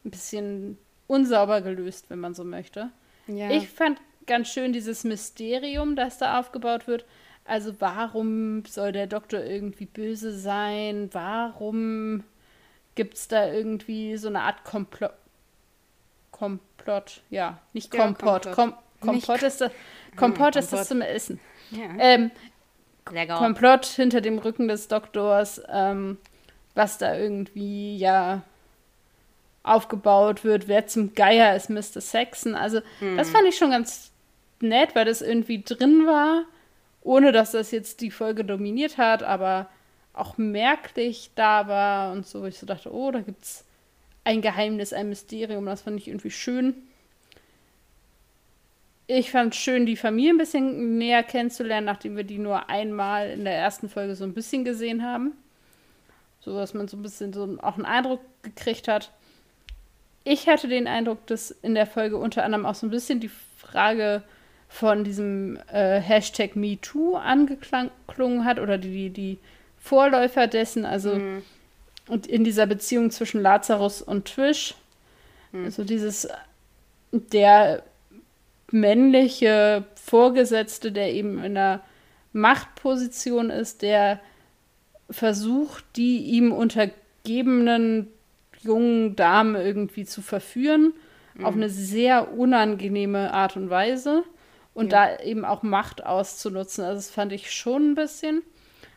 [0.06, 0.78] ein bisschen
[1.08, 2.90] unsauber gelöst, wenn man so möchte.
[3.28, 3.52] Ja.
[3.52, 7.06] Ich fand ganz schön dieses Mysterium, das da aufgebaut wird.
[7.44, 11.10] Also warum soll der Doktor irgendwie böse sein?
[11.12, 12.24] Warum
[12.96, 15.12] gibt es da irgendwie so eine Art Komplott?
[16.34, 18.46] Komplott, ja, nicht Kompott.
[18.46, 19.72] Ja, Kom Kompott nicht ist das,
[20.17, 21.39] Kompott ist das zum Essen.
[21.72, 21.89] Ja.
[22.00, 22.32] Ähm,
[23.06, 26.17] Komplott hinter dem Rücken des Doktors, ähm,
[26.76, 28.41] was da irgendwie ja
[29.62, 32.02] aufgebaut wird, wer zum Geier ist Mr.
[32.02, 32.56] Saxon.
[32.56, 33.17] Also hm.
[33.17, 34.12] das fand ich schon ganz
[34.60, 36.43] nett, weil das irgendwie drin war,
[37.02, 39.69] ohne dass das jetzt die Folge dominiert hat, aber
[40.13, 42.46] auch merklich da war und so.
[42.46, 43.65] Ich so dachte, oh, da gibt's
[44.24, 45.66] ein Geheimnis, ein Mysterium.
[45.66, 46.76] Das fand ich irgendwie schön.
[49.08, 53.30] Ich fand es schön, die Familie ein bisschen näher kennenzulernen, nachdem wir die nur einmal
[53.32, 55.34] in der ersten Folge so ein bisschen gesehen haben.
[56.40, 59.12] So dass man so ein bisschen so auch einen Eindruck gekriegt hat
[60.24, 63.32] ich hatte den Eindruck, dass in der Folge unter anderem auch so ein bisschen die
[63.58, 64.24] Frage
[64.70, 69.38] von diesem äh, Hashtag MeToo angeklungen hat oder die, die
[69.80, 71.44] Vorläufer dessen, also mhm.
[72.08, 74.76] Und in dieser Beziehung zwischen Lazarus und Twish,
[75.52, 75.66] mhm.
[75.66, 76.28] also dieses
[77.12, 77.84] der
[78.72, 81.82] männliche Vorgesetzte, der eben in einer
[82.34, 84.20] Machtposition ist, der
[85.10, 88.08] versucht, die ihm untergebenen
[88.62, 90.94] jungen Dame irgendwie zu verführen,
[91.36, 91.46] mhm.
[91.46, 94.24] auf eine sehr unangenehme Art und Weise
[94.74, 95.08] und ja.
[95.08, 96.84] da eben auch Macht auszunutzen.
[96.84, 98.42] Also das fand ich schon ein bisschen.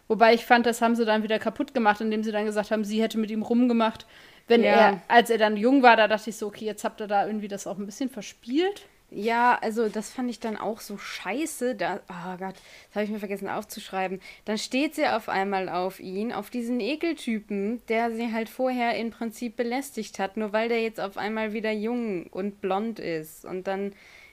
[0.09, 2.85] Wobei ich fand, das haben sie dann wieder kaputt gemacht, indem sie dann gesagt haben,
[2.85, 4.07] sie hätte mit ihm rumgemacht.
[4.49, 4.71] Wenn ja.
[4.71, 7.27] er, als er dann jung war, da dachte ich so, okay, jetzt habt ihr da
[7.27, 8.87] irgendwie das auch ein bisschen verspielt.
[9.11, 11.77] Ja, also das fand ich dann auch so scheiße.
[11.77, 12.55] Da, oh Gott,
[12.89, 14.21] das habe ich mir vergessen aufzuschreiben.
[14.45, 19.11] Dann steht sie auf einmal auf ihn, auf diesen Ekeltypen, der sie halt vorher im
[19.11, 23.45] Prinzip belästigt hat, nur weil der jetzt auf einmal wieder jung und blond ist.
[23.45, 23.93] Und dann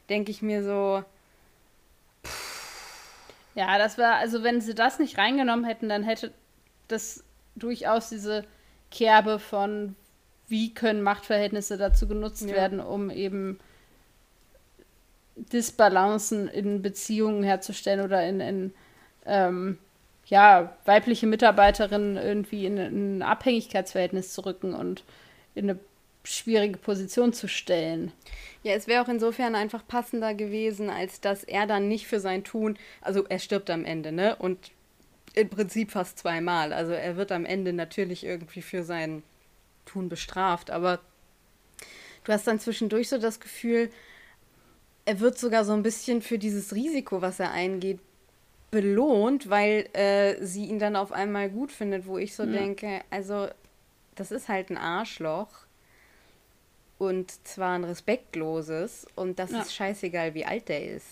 [0.10, 1.04] denke ich mir so.
[3.56, 6.32] Ja, das war, also wenn sie das nicht reingenommen hätten, dann hätte
[6.88, 7.24] das
[7.56, 8.46] durchaus diese
[8.92, 9.96] Kerbe von,
[10.48, 12.56] wie können Machtverhältnisse dazu genutzt ja.
[12.56, 13.60] werden, um eben
[15.36, 18.74] Disbalancen in Beziehungen herzustellen oder in, in
[19.26, 19.78] ähm,
[20.28, 25.04] ja, weibliche Mitarbeiterinnen irgendwie in, in, ein Abhängigkeitsverhältnis zu rücken und
[25.56, 25.80] in eine
[26.24, 28.12] schwierige Position zu stellen.
[28.64, 32.44] Ja, es wäre auch insofern einfach passender gewesen, als dass er dann nicht für sein
[32.44, 34.38] Tun, also er stirbt am Ende, ne?
[34.38, 34.72] Und
[35.34, 36.72] im Prinzip fast zweimal.
[36.74, 39.24] Also er wird am Ende natürlich irgendwie für sein
[39.86, 41.00] Tun bestraft, aber
[42.24, 43.90] du hast dann zwischendurch so das Gefühl,
[45.06, 48.00] er wird sogar so ein bisschen für dieses Risiko, was er eingeht,
[48.72, 52.54] belohnt, weil äh, sie ihn dann auf einmal gut findet, wo ich so mhm.
[52.54, 53.50] denke, also
[54.16, 55.50] das ist halt ein Arschloch
[56.98, 59.62] und zwar ein respektloses und das ja.
[59.62, 61.08] ist scheißegal, wie alt der ist.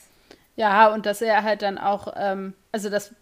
[0.55, 3.13] Ja, und dass er halt dann auch, ähm, also das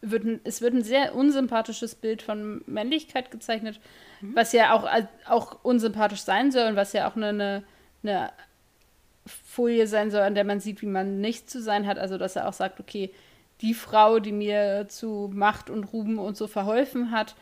[0.00, 3.80] wird ein, es wird ein sehr unsympathisches Bild von Männlichkeit gezeichnet,
[4.20, 4.36] mhm.
[4.36, 4.88] was ja auch,
[5.26, 7.64] auch unsympathisch sein soll und was ja auch eine, eine,
[8.02, 8.32] eine
[9.26, 11.98] Folie sein soll, an der man sieht, wie man nicht zu sein hat.
[11.98, 13.10] Also, dass er auch sagt, okay,
[13.60, 17.34] die Frau, die mir zu Macht und Ruben und so verholfen hat,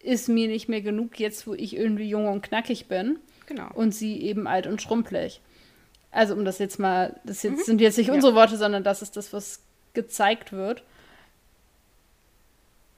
[0.00, 3.18] ist mir nicht mehr genug jetzt, wo ich irgendwie jung und knackig bin.
[3.46, 3.68] Genau.
[3.74, 5.40] Und sie eben alt und schrumpelig.
[6.10, 7.64] Also, um das jetzt mal, das jetzt, mhm.
[7.64, 8.14] sind jetzt nicht ja.
[8.14, 9.60] unsere Worte, sondern das ist das, was
[9.94, 10.82] gezeigt wird.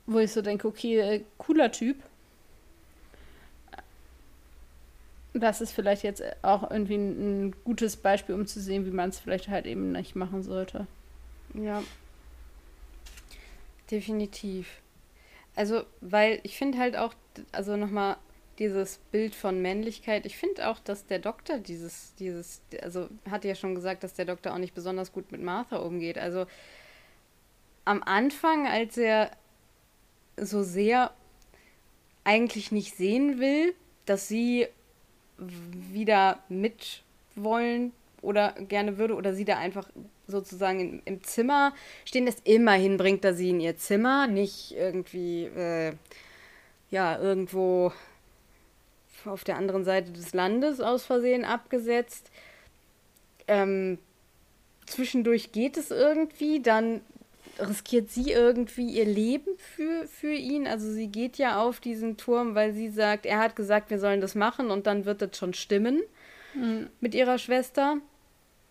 [0.06, 1.96] Wo ich so denke, okay, äh, cooler Typ.
[5.40, 9.10] das ist vielleicht jetzt auch irgendwie ein, ein gutes Beispiel, um zu sehen, wie man
[9.10, 10.86] es vielleicht halt eben nicht machen sollte.
[11.54, 11.82] Ja.
[13.90, 14.80] Definitiv.
[15.54, 17.14] Also, weil ich finde halt auch,
[17.52, 18.16] also nochmal
[18.58, 23.54] dieses Bild von Männlichkeit, ich finde auch, dass der Doktor dieses, dieses, also hatte ja
[23.54, 26.18] schon gesagt, dass der Doktor auch nicht besonders gut mit Martha umgeht.
[26.18, 26.46] Also
[27.84, 29.30] am Anfang, als er
[30.36, 31.12] so sehr
[32.24, 34.66] eigentlich nicht sehen will, dass sie
[35.38, 37.92] wieder mitwollen
[38.22, 39.88] oder gerne würde oder sie da einfach
[40.26, 41.72] sozusagen in, im Zimmer
[42.04, 42.46] stehen lässt.
[42.46, 45.92] Immerhin bringt er sie in ihr Zimmer, nicht irgendwie, äh,
[46.90, 47.92] ja, irgendwo
[49.28, 52.30] auf der anderen Seite des Landes aus Versehen abgesetzt.
[53.48, 53.98] Ähm,
[54.86, 57.00] zwischendurch geht es irgendwie, dann
[57.58, 60.66] riskiert sie irgendwie ihr Leben für, für ihn.
[60.66, 64.20] Also sie geht ja auf diesen Turm, weil sie sagt, er hat gesagt, wir sollen
[64.20, 66.02] das machen und dann wird das schon stimmen
[66.54, 66.88] mhm.
[67.00, 67.98] mit ihrer Schwester.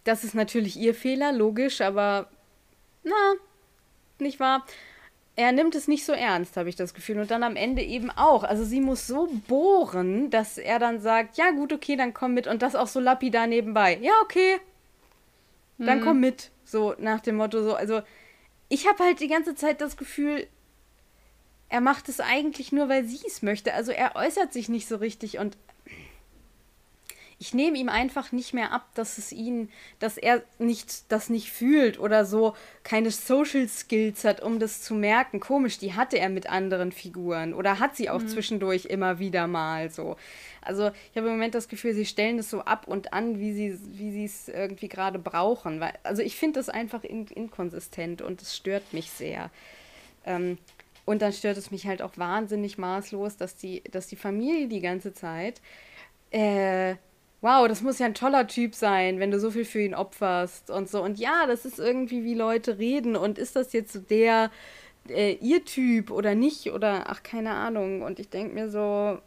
[0.03, 2.29] Das ist natürlich ihr Fehler, logisch, aber
[3.03, 3.33] na,
[4.19, 4.65] nicht wahr?
[5.37, 7.19] Er nimmt es nicht so ernst, habe ich das Gefühl.
[7.19, 8.43] Und dann am Ende eben auch.
[8.43, 12.47] Also sie muss so bohren, dass er dann sagt, ja gut, okay, dann komm mit.
[12.47, 13.97] Und das auch so lapidar nebenbei.
[14.01, 14.59] Ja, okay.
[15.77, 16.03] Dann mhm.
[16.03, 16.51] komm mit.
[16.63, 17.75] So nach dem Motto so.
[17.75, 18.01] Also
[18.69, 20.47] ich habe halt die ganze Zeit das Gefühl,
[21.69, 23.73] er macht es eigentlich nur, weil sie es möchte.
[23.73, 25.57] Also er äußert sich nicht so richtig und
[27.37, 29.69] ich nehme ihm einfach nicht mehr ab, dass es ihn,
[29.99, 34.93] dass er nicht das nicht fühlt oder so keine Social Skills hat, um das zu
[34.93, 35.41] merken.
[35.41, 38.27] Komisch, die hatte er mit anderen Figuren oder hat sie auch mhm.
[38.29, 40.15] zwischendurch immer wieder mal so.
[40.61, 43.53] Also ich habe im Moment das Gefühl, sie stellen das so ab und an, wie
[43.53, 45.81] sie wie es irgendwie gerade brauchen.
[45.81, 49.51] Weil, also ich finde das einfach in, inkonsistent und es stört mich sehr.
[50.25, 50.57] Ähm,
[51.03, 54.81] und dann stört es mich halt auch wahnsinnig maßlos, dass die, dass die Familie die
[54.81, 55.61] ganze Zeit
[56.31, 56.95] äh,
[57.45, 60.71] wow, das muss ja ein toller Typ sein, wenn du so viel für ihn opferst
[60.71, 61.03] und so.
[61.03, 63.15] Und ja, das ist irgendwie, wie Leute reden.
[63.15, 64.49] Und ist das jetzt so der,
[65.07, 66.71] äh, ihr Typ oder nicht?
[66.71, 68.01] Oder ach, keine Ahnung.
[68.01, 69.19] Und ich denke mir so,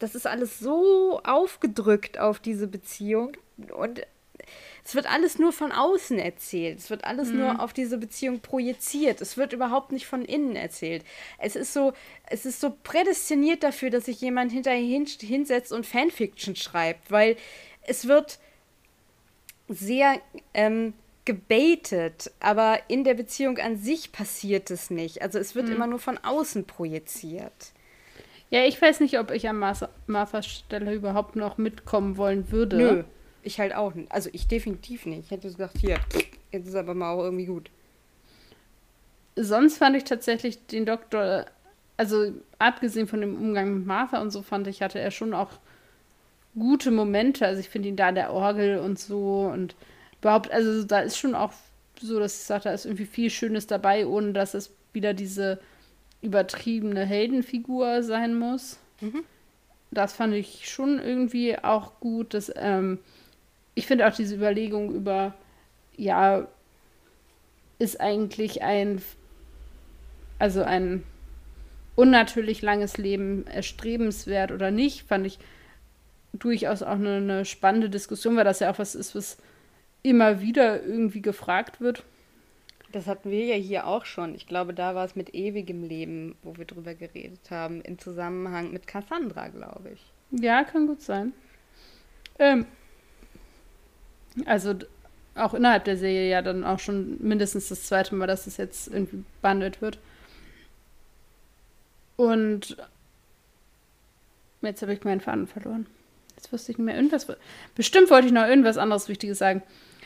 [0.00, 3.36] das ist alles so aufgedrückt auf diese Beziehung.
[3.78, 4.02] Und
[4.84, 6.78] es wird alles nur von außen erzählt.
[6.78, 7.38] Es wird alles mhm.
[7.38, 9.20] nur auf diese Beziehung projiziert.
[9.20, 11.04] Es wird überhaupt nicht von innen erzählt.
[11.38, 11.92] Es ist so,
[12.26, 17.36] es ist so prädestiniert dafür, dass sich jemand hinterher hin, hinsetzt und Fanfiction schreibt, weil
[17.86, 18.38] es wird
[19.68, 20.20] sehr
[20.52, 25.22] ähm, gebaitet, aber in der Beziehung an sich passiert es nicht.
[25.22, 25.76] Also es wird mhm.
[25.76, 27.72] immer nur von außen projiziert.
[28.50, 29.58] Ja, ich weiß nicht, ob ich an
[30.06, 32.76] Marthas Stelle überhaupt noch mitkommen wollen würde.
[32.76, 33.04] Nö.
[33.42, 34.10] Ich halt auch nicht.
[34.10, 35.24] Also ich definitiv nicht.
[35.24, 35.98] Ich hätte gesagt, hier,
[36.52, 37.70] jetzt ist aber mal auch irgendwie gut.
[39.36, 41.46] Sonst fand ich tatsächlich den Doktor,
[41.96, 45.50] also abgesehen von dem Umgang mit Martha und so, fand ich, hatte er schon auch
[46.54, 47.46] gute Momente.
[47.46, 49.74] Also ich finde ihn da in der Orgel und so und
[50.20, 51.52] überhaupt, also da ist schon auch
[52.00, 55.60] so, dass ich sage, da ist irgendwie viel Schönes dabei, ohne dass es wieder diese
[56.20, 58.78] übertriebene Heldenfigur sein muss.
[59.00, 59.24] Mhm.
[59.90, 62.34] Das fand ich schon irgendwie auch gut.
[62.34, 62.98] Dass, ähm,
[63.74, 65.34] ich finde auch diese Überlegung über,
[65.96, 66.46] ja,
[67.78, 69.02] ist eigentlich ein,
[70.38, 71.02] also ein
[71.96, 75.38] unnatürlich langes Leben erstrebenswert oder nicht, fand ich
[76.32, 79.38] durchaus auch eine, eine spannende Diskussion, weil das ja auch was ist, was
[80.02, 82.04] immer wieder irgendwie gefragt wird.
[82.90, 84.34] Das hatten wir ja hier auch schon.
[84.34, 88.70] Ich glaube, da war es mit ewigem Leben, wo wir drüber geredet haben, im Zusammenhang
[88.70, 90.12] mit Cassandra, glaube ich.
[90.30, 91.32] Ja, kann gut sein.
[92.38, 92.66] Ähm,
[94.46, 94.74] also
[95.34, 98.88] auch innerhalb der Serie ja dann auch schon mindestens das zweite Mal, dass es jetzt
[98.88, 99.98] irgendwie behandelt wird.
[102.16, 102.76] Und
[104.60, 105.86] jetzt habe ich meinen Faden verloren.
[106.36, 107.26] Jetzt wusste ich nicht mehr irgendwas.
[107.74, 109.62] Bestimmt wollte ich noch irgendwas anderes Wichtiges sagen.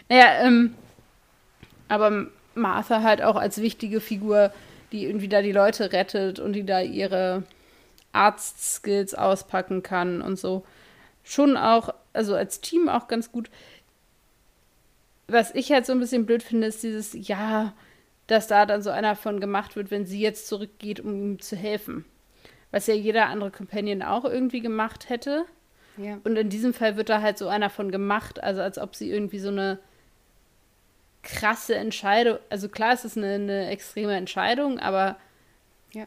[0.09, 0.75] Naja, ähm,
[1.89, 4.53] aber Martha halt auch als wichtige Figur,
[4.93, 7.43] die irgendwie da die Leute rettet und die da ihre
[8.13, 10.65] Arztskills auspacken kann und so.
[11.25, 13.51] Schon auch, also als Team auch ganz gut.
[15.29, 17.75] Was ich halt so ein bisschen blöd finde, ist dieses, ja,
[18.27, 21.57] dass da dann so einer von gemacht wird, wenn sie jetzt zurückgeht, um ihm zu
[21.57, 22.05] helfen.
[22.71, 25.47] Was ja jeder andere Companion auch irgendwie gemacht hätte.
[25.97, 26.19] Ja.
[26.25, 29.11] Und in diesem Fall wird da halt so einer von gemacht, also als ob sie
[29.11, 29.79] irgendwie so eine
[31.23, 32.39] krasse Entscheidung.
[32.51, 35.17] Also klar, es ist eine, eine extreme Entscheidung, aber
[35.93, 36.07] ja.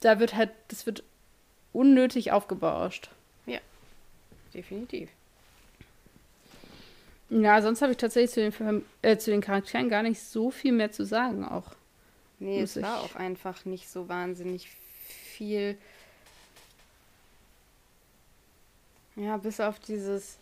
[0.00, 1.02] da wird halt, das wird
[1.72, 3.10] unnötig aufgebauscht.
[3.46, 3.58] Ja,
[4.52, 5.10] definitiv.
[7.42, 10.70] Ja, sonst habe ich tatsächlich zu den, äh, zu den Charakteren gar nicht so viel
[10.70, 11.74] mehr zu sagen auch.
[12.38, 15.76] Nee, es war auch einfach nicht so wahnsinnig viel.
[19.16, 20.38] Ja, bis auf dieses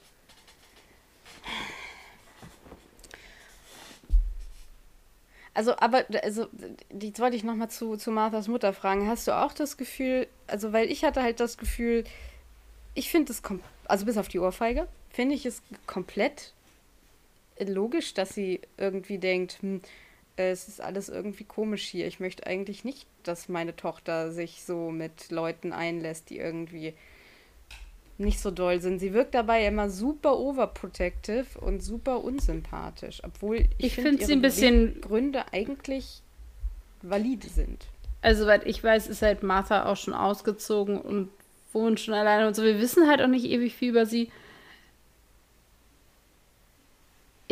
[5.55, 6.49] Also, aber, also,
[6.99, 9.07] jetzt wollte ich nochmal zu, zu Marthas Mutter fragen.
[9.07, 12.05] Hast du auch das Gefühl, also, weil ich hatte halt das Gefühl,
[12.95, 13.43] ich finde es,
[13.85, 16.53] also bis auf die Ohrfeige, finde ich es komplett
[17.59, 19.81] logisch, dass sie irgendwie denkt, hm,
[20.37, 22.07] es ist alles irgendwie komisch hier.
[22.07, 26.95] Ich möchte eigentlich nicht, dass meine Tochter sich so mit Leuten einlässt, die irgendwie
[28.19, 28.99] nicht so doll sind.
[28.99, 34.43] Sie wirkt dabei immer super overprotective und super unsympathisch, obwohl ich, ich finde sie ein
[34.43, 36.23] bisschen Gründe eigentlich
[37.03, 37.87] valide sind.
[38.23, 41.31] Also, soweit ich weiß, ist halt Martha auch schon ausgezogen und
[41.73, 42.63] wohnt schon alleine und so.
[42.63, 44.31] Wir wissen halt auch nicht ewig viel über sie.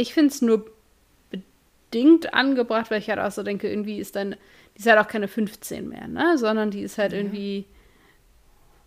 [0.01, 0.65] Ich finde es nur
[1.31, 4.35] bedingt angebracht, weil ich halt auch so denke, irgendwie ist dann,
[4.75, 6.39] die ist halt auch keine 15 mehr, ne?
[6.39, 7.19] Sondern die ist halt ja.
[7.19, 7.67] irgendwie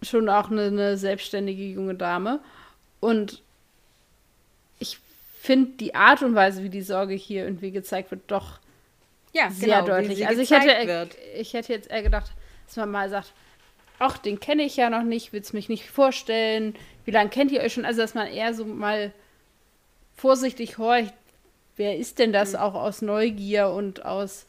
[0.01, 2.39] schon auch eine, eine selbstständige junge Dame.
[2.99, 3.43] Und
[4.79, 4.97] ich
[5.39, 8.59] finde die Art und Weise, wie die Sorge hier irgendwie gezeigt wird, doch
[9.33, 10.27] ja, sehr genau, deutlich.
[10.27, 11.15] Also ich hätte, wird.
[11.37, 12.31] ich hätte jetzt eher gedacht,
[12.65, 13.33] dass man mal sagt,
[13.99, 16.75] ach, den kenne ich ja noch nicht, will es mich nicht vorstellen.
[17.05, 17.85] Wie lange kennt ihr euch schon?
[17.85, 19.13] Also, dass man eher so mal
[20.23, 21.13] vorsichtig horcht,
[21.75, 22.59] wer ist denn das mhm.
[22.59, 24.45] auch aus Neugier und aus,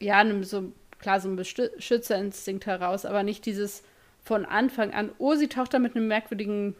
[0.00, 3.82] ja, einem so, klar, so einem Beschützerinstinkt heraus, aber nicht dieses,
[4.24, 6.74] von Anfang an, oh, sie taucht da mit einem merkwürdigen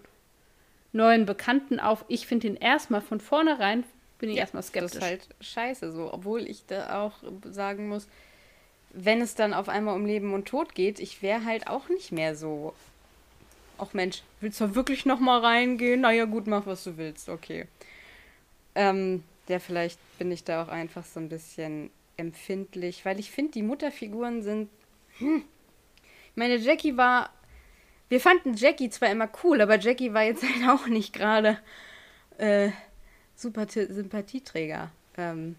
[0.94, 2.06] neuen Bekannten auf.
[2.08, 3.84] Ich finde ihn erstmal von vornherein,
[4.18, 4.92] bin ich ja, erstmal skeptisch.
[4.92, 7.12] Das ist halt scheiße so, obwohl ich da auch
[7.50, 8.08] sagen muss,
[8.94, 12.12] wenn es dann auf einmal um Leben und Tod geht, ich wäre halt auch nicht
[12.12, 12.72] mehr so.
[13.78, 16.02] Ach Mensch, willst du wirklich noch mal reingehen?
[16.02, 17.66] Naja, gut, mach was du willst, okay.
[18.74, 23.52] Ähm, ja, vielleicht bin ich da auch einfach so ein bisschen empfindlich, weil ich finde,
[23.52, 24.68] die Mutterfiguren sind.
[25.18, 25.44] Hm.
[26.34, 27.30] Meine Jackie war
[28.08, 31.58] wir fanden Jackie zwar immer cool, aber Jackie war jetzt halt auch nicht gerade
[32.38, 32.70] äh,
[33.34, 34.90] super Sympathieträger.
[35.16, 35.56] Ähm,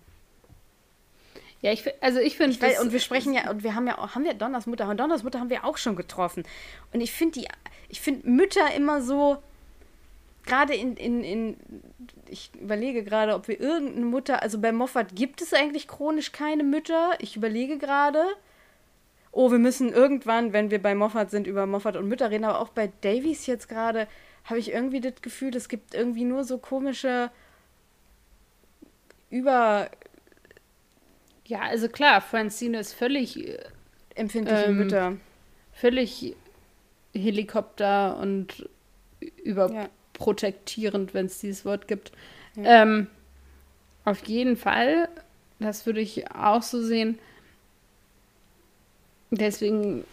[1.62, 4.24] ja, ich also ich finde und wir sprechen ja und wir haben ja auch haben
[4.24, 6.44] wir Donners Mutter und Donners Mutter haben wir auch schon getroffen
[6.94, 7.48] und ich finde die
[7.90, 9.38] ich finde Mütter immer so
[10.46, 11.58] gerade in, in, in
[12.28, 16.64] ich überlege gerade, ob wir irgendeine Mutter, also bei Moffat gibt es eigentlich chronisch keine
[16.64, 17.12] Mütter.
[17.20, 18.24] Ich überlege gerade
[19.32, 22.60] oh, wir müssen irgendwann, wenn wir bei Moffat sind, über Moffat und Mütter reden, aber
[22.60, 24.08] auch bei Davies jetzt gerade
[24.46, 27.30] habe ich irgendwie das Gefühl, es gibt irgendwie nur so komische
[29.30, 29.90] über.
[31.50, 33.58] Ja, also klar, Francine ist völlig äh,
[34.14, 35.18] empfindliche ähm, Mütter.
[35.74, 36.36] Völlig
[37.12, 38.70] Helikopter und
[39.44, 41.14] überprotektierend, ja.
[41.16, 42.12] wenn es dieses Wort gibt.
[42.56, 42.84] Ja.
[42.84, 43.08] Ähm,
[44.06, 45.10] auf jeden Fall,
[45.58, 47.18] das würde ich auch so sehen.
[49.32, 50.04] Deswegen,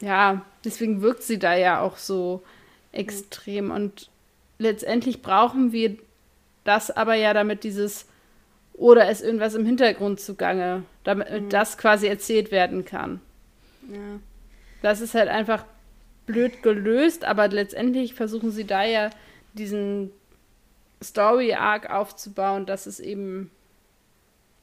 [0.00, 2.42] ja, deswegen wirkt sie da ja auch so
[2.90, 3.70] extrem.
[3.70, 4.10] Und
[4.58, 5.96] letztendlich brauchen wir
[6.64, 8.06] das aber ja damit dieses
[8.76, 11.48] oder ist irgendwas im Hintergrund zugange, damit mhm.
[11.48, 13.20] das quasi erzählt werden kann.
[13.90, 14.20] Ja.
[14.82, 15.64] Das ist halt einfach
[16.26, 19.10] blöd gelöst, aber letztendlich versuchen sie da ja
[19.54, 20.10] diesen
[21.02, 23.50] Story-Arc aufzubauen, dass es eben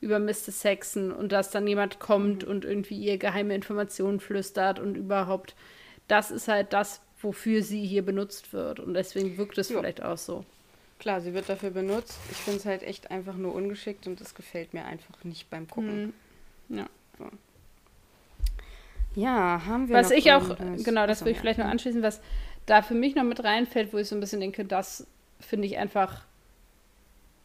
[0.02, 0.52] über Mr.
[0.52, 2.52] Saxon und dass dann jemand kommt mhm.
[2.52, 5.56] und irgendwie ihr geheime Informationen flüstert und überhaupt,
[6.08, 8.80] das ist halt das, wofür sie hier benutzt wird.
[8.80, 9.80] Und deswegen wirkt es jo.
[9.80, 10.46] vielleicht auch so.
[11.04, 12.18] Klar, sie wird dafür benutzt.
[12.32, 15.68] Ich finde es halt echt einfach nur ungeschickt und es gefällt mir einfach nicht beim
[15.68, 16.14] Gucken.
[16.70, 16.78] Mhm.
[16.78, 16.86] Ja.
[17.18, 17.26] So.
[19.16, 22.22] Ja, haben wir Was ich auch, genau, das will ich vielleicht noch anschließen, was
[22.66, 25.06] da für mich noch mit reinfällt, wo ich so ein bisschen denke, das
[25.42, 26.22] finde ich einfach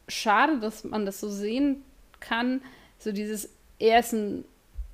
[0.07, 1.83] schade, dass man das so sehen
[2.21, 2.63] kann.
[3.01, 3.51] So dieses
[3.81, 4.45] Ersten,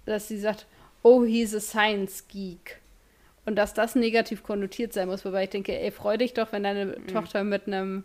[0.07, 0.65] dass sie sagt,
[1.03, 2.81] oh, he's a science geek.
[3.45, 6.63] Und dass das negativ konnotiert sein muss, wobei ich denke, ey, freu dich doch, wenn
[6.63, 7.09] deine mhm.
[7.09, 8.05] Tochter mit einem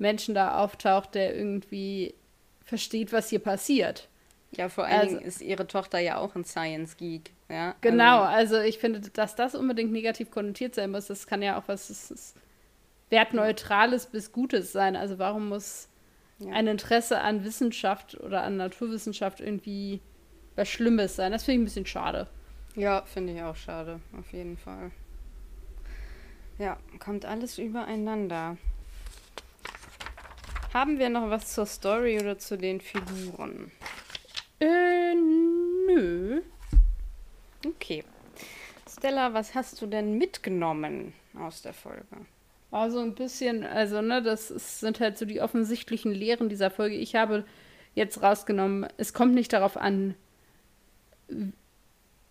[0.00, 2.14] Menschen da auftaucht, der irgendwie
[2.64, 4.08] versteht, was hier passiert.
[4.52, 7.32] Ja, vor allen also, Dingen ist ihre Tochter ja auch ein Science Geek.
[7.48, 11.42] Ja, genau, also, also ich finde, dass das unbedingt negativ konnotiert sein muss, das kann
[11.42, 12.36] ja auch was das ist
[13.10, 14.96] Wertneutrales bis Gutes sein.
[14.96, 15.88] Also warum muss
[16.38, 16.52] ja.
[16.52, 20.00] ein Interesse an Wissenschaft oder an Naturwissenschaft irgendwie
[20.56, 21.32] was Schlimmes sein?
[21.32, 22.28] Das finde ich ein bisschen schade.
[22.76, 24.92] Ja, finde ich auch schade, auf jeden Fall.
[26.58, 28.56] Ja, kommt alles übereinander.
[30.72, 33.72] Haben wir noch was zur Story oder zu den Figuren?
[34.60, 36.42] Äh, nö.
[37.66, 38.04] Okay.
[38.88, 42.04] Stella, was hast du denn mitgenommen aus der Folge?
[42.70, 46.94] Also ein bisschen, also ne, das ist, sind halt so die offensichtlichen Lehren dieser Folge.
[46.94, 47.44] Ich habe
[47.96, 50.14] jetzt rausgenommen, es kommt nicht darauf an,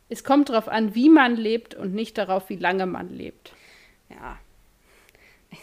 [0.07, 3.53] es kommt darauf an, wie man lebt und nicht darauf, wie lange man lebt.
[4.09, 4.39] Ja.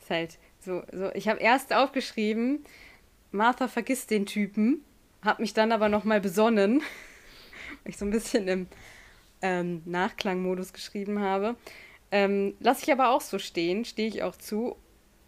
[0.00, 0.38] ist halt
[0.68, 1.10] so, so.
[1.14, 2.64] Ich habe erst aufgeschrieben,
[3.32, 4.84] Martha vergisst den Typen,
[5.24, 6.80] habe mich dann aber nochmal besonnen,
[7.82, 8.66] weil ich so ein bisschen im
[9.40, 11.56] ähm, Nachklangmodus geschrieben habe.
[12.10, 14.76] Ähm, Lasse ich aber auch so stehen, stehe ich auch zu.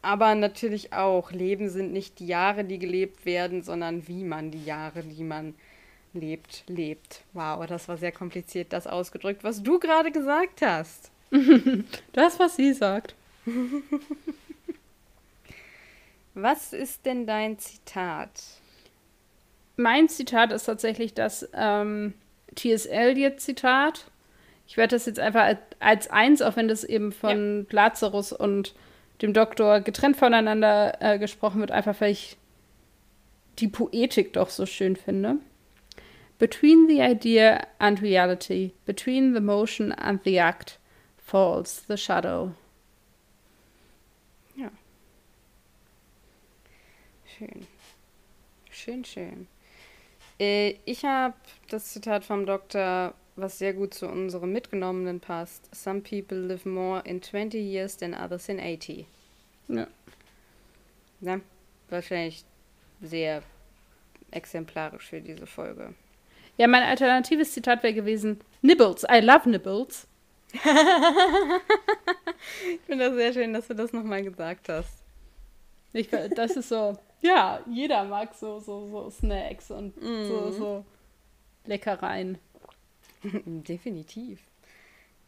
[0.03, 4.65] Aber natürlich auch, Leben sind nicht die Jahre, die gelebt werden, sondern wie man die
[4.65, 5.55] Jahre, die man
[6.13, 7.23] lebt, lebt.
[7.33, 11.11] Wow, das war sehr kompliziert, das ausgedrückt, was du gerade gesagt hast.
[12.13, 13.15] das, was sie sagt.
[16.35, 18.31] was ist denn dein Zitat?
[19.77, 22.15] Mein Zitat ist tatsächlich das ähm,
[22.55, 22.87] T.S.
[22.87, 24.11] Eliot-Zitat.
[24.67, 27.75] Ich werde das jetzt einfach als eins, auch wenn das eben von ja.
[27.75, 28.75] Lazarus und
[29.23, 32.37] dem Doktor getrennt voneinander äh, gesprochen wird, einfach weil ich
[33.59, 35.37] die Poetik doch so schön finde.
[36.39, 40.79] Between the idea and reality, between the motion and the act,
[41.19, 42.53] falls the shadow.
[44.57, 44.71] Ja.
[47.41, 47.67] Schön.
[48.71, 49.49] Schön, schön.
[50.39, 51.35] Äh, ich habe
[51.71, 55.75] das Zitat vom Doktor, was sehr gut zu unserem Mitgenommenen passt.
[55.75, 59.07] Some people live more in 20 years than others in 80.
[59.69, 59.87] Ja.
[61.23, 61.41] Ja,
[61.89, 62.45] wahrscheinlich
[63.01, 63.43] sehr
[64.33, 65.95] exemplarisch für diese Folge.
[66.59, 70.07] Ja, mein alternatives Zitat wäre gewesen: Nibbles, I love Nibbles.
[70.53, 70.61] ich
[72.85, 75.03] finde das sehr schön, dass du das nochmal gesagt hast.
[75.95, 80.25] Ich, das ist so, ja, jeder mag so, so, so Snacks und mm.
[80.25, 80.53] so, mhm.
[80.53, 80.85] so
[81.67, 82.39] Leckereien.
[83.23, 84.41] Definitiv.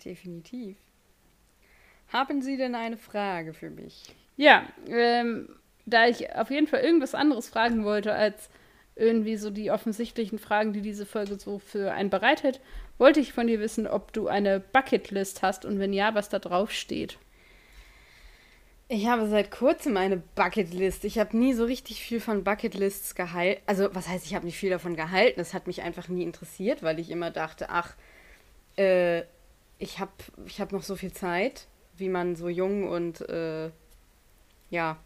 [0.04, 0.76] Definitiv.
[2.08, 4.14] Haben Sie denn eine Frage für mich?
[4.36, 5.48] Ja, ähm,
[5.86, 8.50] da ich auf jeden Fall irgendwas anderes fragen wollte als
[8.94, 12.60] irgendwie so die offensichtlichen Fragen, die diese Folge so für einen bereitet,
[12.98, 16.38] wollte ich von dir wissen, ob du eine Bucketlist hast und wenn ja, was da
[16.38, 17.18] drauf steht.
[18.94, 21.06] Ich habe seit kurzem eine Bucketlist.
[21.06, 23.62] Ich habe nie so richtig viel von Bucketlists gehalten.
[23.64, 25.40] Also, was heißt, ich habe nicht viel davon gehalten?
[25.40, 27.94] Es hat mich einfach nie interessiert, weil ich immer dachte, ach,
[28.76, 29.20] äh,
[29.78, 30.10] ich habe
[30.44, 33.70] ich hab noch so viel Zeit, wie man so jung und, äh,
[34.68, 34.98] ja,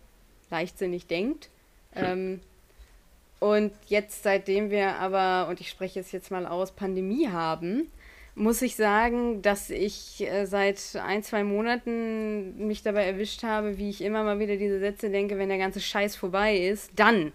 [0.50, 1.48] leichtsinnig denkt.
[1.92, 2.04] Hm.
[2.04, 2.40] Ähm,
[3.38, 7.86] und jetzt, seitdem wir aber, und ich spreche es jetzt mal aus, Pandemie haben,
[8.36, 13.88] muss ich sagen, dass ich äh, seit ein, zwei Monaten mich dabei erwischt habe, wie
[13.88, 17.32] ich immer mal wieder diese Sätze denke, wenn der ganze Scheiß vorbei ist, dann.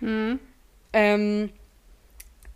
[0.00, 0.40] Mhm.
[0.92, 1.50] Ähm,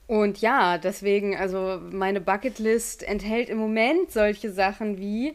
[0.09, 5.35] und ja, deswegen, also meine Bucketlist enthält im Moment solche Sachen wie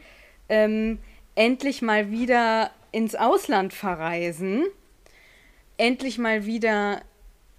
[0.50, 1.00] ähm,
[1.36, 4.66] endlich mal wieder ins Ausland verreisen,
[5.78, 7.02] endlich mal wieder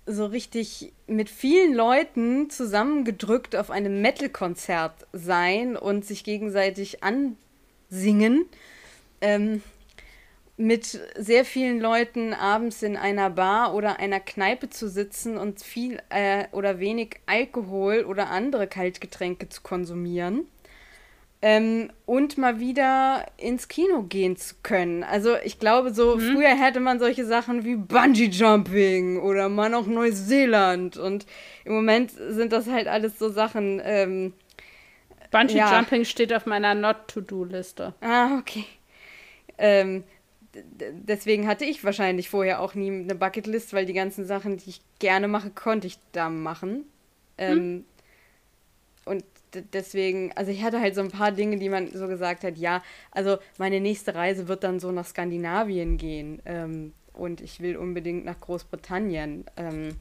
[0.07, 8.47] so richtig mit vielen Leuten zusammengedrückt auf einem Metal-Konzert sein und sich gegenseitig ansingen.
[9.21, 9.63] Ähm,
[10.57, 16.01] mit sehr vielen Leuten abends in einer Bar oder einer Kneipe zu sitzen und viel
[16.11, 20.47] äh, oder wenig Alkohol oder andere Kaltgetränke zu konsumieren.
[21.47, 25.05] Ähm, und mal wieder ins Kino gehen zu können.
[25.05, 26.33] Also ich glaube, so mhm.
[26.33, 30.97] früher hätte man solche Sachen wie Bungee Jumping oder mal noch Neuseeland.
[30.97, 31.27] Und
[31.67, 33.79] im Moment sind das halt alles so Sachen.
[33.85, 34.33] Ähm,
[35.31, 36.05] Bungee Jumping ja.
[36.07, 37.93] steht auf meiner Not-to-Do-Liste.
[38.01, 38.65] Ah, okay.
[39.59, 40.05] Ähm,
[40.55, 44.81] deswegen hatte ich wahrscheinlich vorher auch nie eine Bucketlist, weil die ganzen Sachen, die ich
[44.99, 46.85] gerne mache, konnte ich da machen.
[47.37, 47.85] Ähm, hm.
[49.73, 52.83] Deswegen, also ich hatte halt so ein paar Dinge, die man so gesagt hat, ja,
[53.11, 58.25] also meine nächste Reise wird dann so nach Skandinavien gehen ähm, und ich will unbedingt
[58.25, 59.45] nach Großbritannien.
[59.57, 59.97] Ähm,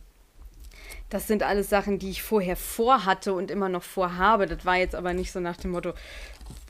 [1.09, 4.47] das sind alles Sachen, die ich vorher vorhatte und immer noch vorhabe.
[4.47, 5.93] Das war jetzt aber nicht so nach dem Motto,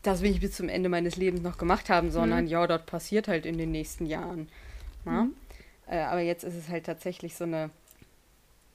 [0.02, 2.50] das will ich bis zum Ende meines Lebens noch gemacht haben, sondern mhm.
[2.50, 4.50] ja, das passiert halt in den nächsten Jahren.
[5.06, 5.34] Mhm.
[5.88, 7.70] Äh, aber jetzt ist es halt tatsächlich so eine,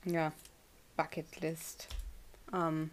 [0.05, 0.33] ja,
[0.97, 1.89] Bucketlist.
[2.53, 2.91] Ähm,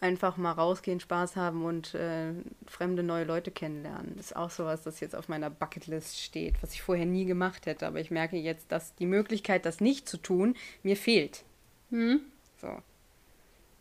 [0.00, 2.32] einfach mal rausgehen, Spaß haben und äh,
[2.66, 4.14] fremde neue Leute kennenlernen.
[4.16, 7.66] Das ist auch sowas, das jetzt auf meiner Bucketlist steht, was ich vorher nie gemacht
[7.66, 7.86] hätte.
[7.86, 11.44] Aber ich merke jetzt, dass die Möglichkeit, das nicht zu tun, mir fehlt.
[11.90, 12.20] Mhm.
[12.60, 12.70] So.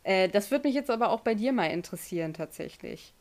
[0.03, 3.13] Äh, das würde mich jetzt aber auch bei dir mal interessieren, tatsächlich.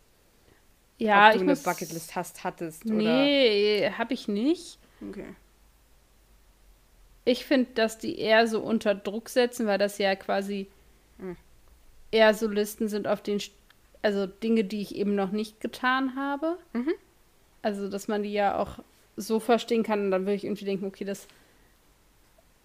[0.99, 1.63] Ja, Ob du ich eine muss...
[1.63, 4.79] Bucketlist hast, hattest, nee, habe ich nicht.
[5.07, 5.35] Okay.
[7.27, 10.69] Ich finde, dass die eher so unter Druck setzen, weil das ja quasi
[11.19, 11.37] hm.
[12.17, 13.41] Eher so Listen sind, auf den,
[14.03, 16.57] also Dinge, die ich eben noch nicht getan habe.
[16.73, 16.95] Mhm.
[17.63, 18.79] Also, dass man die ja auch
[19.17, 21.27] so verstehen kann und dann würde ich irgendwie denken, okay, das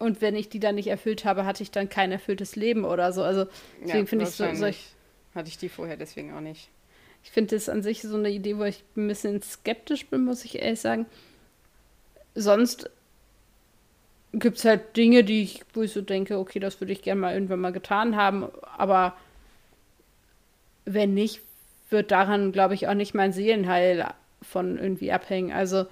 [0.02, 3.14] und wenn ich die dann nicht erfüllt habe, hatte ich dann kein erfülltes Leben oder
[3.14, 3.22] so.
[3.22, 3.46] Also
[3.80, 4.96] deswegen ja, finde ich so, solch,
[5.36, 6.70] hatte ich die vorher deswegen auch nicht.
[7.24, 10.44] Ich finde das an sich so eine Idee, wo ich ein bisschen skeptisch bin, muss
[10.44, 11.06] ich ehrlich sagen.
[12.34, 12.90] Sonst
[14.34, 17.22] gibt es halt Dinge, die ich, wo ich so denke, okay, das würde ich gerne
[17.22, 18.48] mal irgendwann mal getan haben,
[18.78, 19.16] aber
[20.86, 21.42] wenn nicht,
[21.90, 25.52] wird daran, glaube ich, auch nicht mein Seelenheil von irgendwie abhängen.
[25.52, 25.86] Also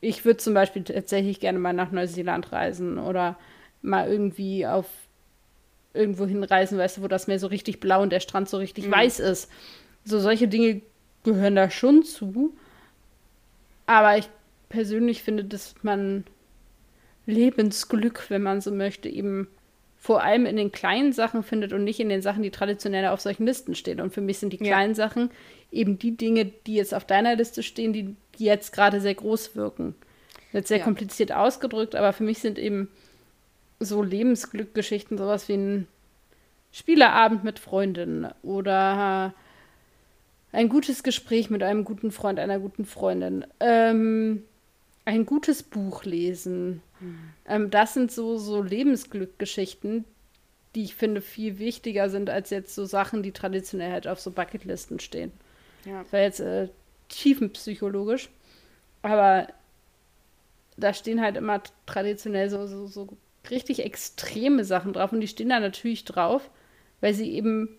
[0.00, 3.38] ich würde zum Beispiel tatsächlich gerne mal nach Neuseeland reisen oder
[3.82, 4.86] mal irgendwie auf
[5.94, 8.86] irgendwo hinreisen, weißt du, wo das Meer so richtig blau und der Strand so richtig
[8.86, 8.92] mhm.
[8.92, 9.50] weiß ist.
[10.04, 10.82] So solche Dinge
[11.24, 12.56] gehören da schon zu.
[13.86, 14.28] Aber ich
[14.68, 16.24] persönlich finde, dass man
[17.26, 19.48] Lebensglück, wenn man so möchte, eben
[19.98, 23.20] vor allem in den kleinen Sachen findet und nicht in den Sachen, die traditionell auf
[23.20, 24.00] solchen Listen stehen.
[24.00, 24.94] Und für mich sind die kleinen ja.
[24.94, 25.30] Sachen
[25.72, 29.96] eben die Dinge, die jetzt auf deiner Liste stehen, die, jetzt gerade sehr groß wirken.
[30.52, 30.84] Jetzt sehr ja.
[30.84, 32.88] kompliziert ausgedrückt, aber für mich sind eben
[33.80, 35.88] so Lebensglückgeschichten sowas wie ein
[36.70, 39.34] Spieleabend mit Freundinnen oder
[40.52, 44.44] ein gutes Gespräch mit einem guten Freund, einer guten Freundin, ähm,
[45.08, 46.82] ein gutes Buch lesen.
[47.00, 47.18] Mhm.
[47.46, 50.04] Ähm, das sind so, so Lebensglückgeschichten,
[50.74, 54.30] die ich finde viel wichtiger sind als jetzt so Sachen, die traditionell halt auf so
[54.30, 55.32] Bucketlisten stehen.
[55.86, 56.02] Ja.
[56.02, 56.68] Das war jetzt äh,
[57.08, 58.28] tiefenpsychologisch.
[59.00, 59.48] Aber
[60.76, 63.08] da stehen halt immer traditionell so, so, so
[63.50, 66.50] richtig extreme Sachen drauf und die stehen da natürlich drauf,
[67.00, 67.70] weil sie eben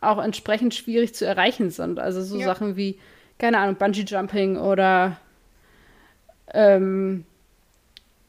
[0.00, 1.98] auch entsprechend schwierig zu erreichen sind.
[1.98, 2.46] Also so ja.
[2.46, 3.00] Sachen wie,
[3.38, 5.18] keine Ahnung, Bungee Jumping oder
[6.52, 7.24] ähm,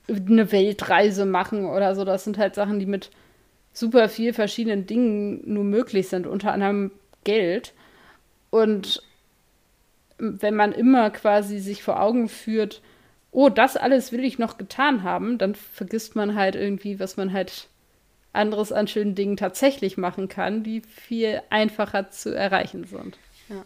[0.07, 2.05] eine Weltreise machen oder so.
[2.05, 3.11] Das sind halt Sachen, die mit
[3.73, 6.91] super viel verschiedenen Dingen nur möglich sind, unter anderem
[7.23, 7.73] Geld.
[8.49, 9.03] Und
[10.17, 12.81] wenn man immer quasi sich vor Augen führt,
[13.31, 17.33] oh, das alles will ich noch getan haben, dann vergisst man halt irgendwie, was man
[17.33, 17.67] halt
[18.33, 23.17] anderes an schönen Dingen tatsächlich machen kann, die viel einfacher zu erreichen sind.
[23.49, 23.63] Ja.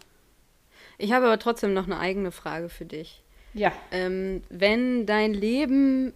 [0.98, 3.22] Ich habe aber trotzdem noch eine eigene Frage für dich.
[3.54, 3.72] Ja.
[3.90, 6.14] Ähm, wenn dein Leben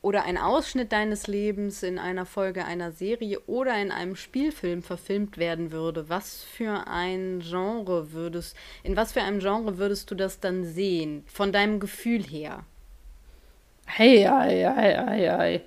[0.00, 5.38] oder ein Ausschnitt deines Lebens in einer Folge einer Serie oder in einem Spielfilm verfilmt
[5.38, 10.40] werden würde, was für ein Genre würdest, in was für einem Genre würdest du das
[10.40, 12.64] dann sehen, von deinem Gefühl her?
[13.86, 15.60] Hey, hey, hey, hey, hey.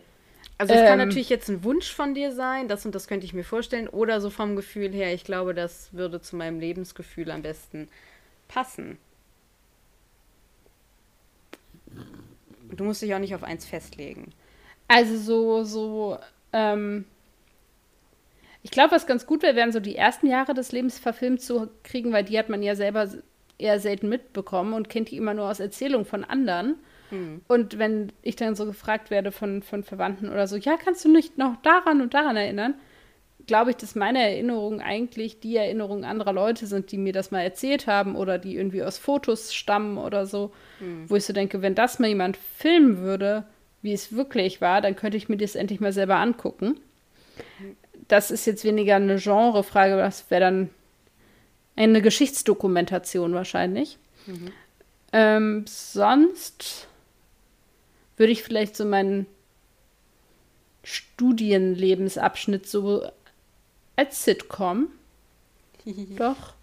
[0.57, 3.25] Also es ähm, kann natürlich jetzt ein Wunsch von dir sein, das und das könnte
[3.25, 7.31] ich mir vorstellen, oder so vom Gefühl her, ich glaube, das würde zu meinem Lebensgefühl
[7.31, 7.87] am besten
[8.47, 8.97] passen.
[12.75, 14.31] Du musst dich auch nicht auf eins festlegen.
[14.87, 16.17] Also so, so,
[16.53, 17.05] ähm,
[18.61, 21.69] ich glaube, was ganz gut wäre, wären so die ersten Jahre des Lebens verfilmt zu
[21.83, 23.07] kriegen, weil die hat man ja selber
[23.57, 26.75] eher selten mitbekommen und kennt die immer nur aus Erzählungen von anderen.
[27.09, 27.41] Hm.
[27.47, 31.11] Und wenn ich dann so gefragt werde von, von Verwandten oder so, ja, kannst du
[31.11, 32.75] nicht noch daran und daran erinnern,
[33.47, 37.41] glaube ich, dass meine Erinnerungen eigentlich die Erinnerungen anderer Leute sind, die mir das mal
[37.41, 41.09] erzählt haben oder die irgendwie aus Fotos stammen oder so, mhm.
[41.09, 43.45] wo ich so denke, wenn das mal jemand filmen würde,
[43.81, 46.79] wie es wirklich war, dann könnte ich mir das endlich mal selber angucken.
[48.07, 50.69] Das ist jetzt weniger eine Genrefrage, das wäre dann
[51.75, 53.97] eine Geschichtsdokumentation wahrscheinlich.
[54.25, 54.51] Mhm.
[55.11, 56.87] Ähm, sonst
[58.17, 59.27] würde ich vielleicht so meinen
[60.83, 63.07] Studienlebensabschnitt so
[63.95, 64.87] als Sitcom.
[66.17, 66.53] Doch.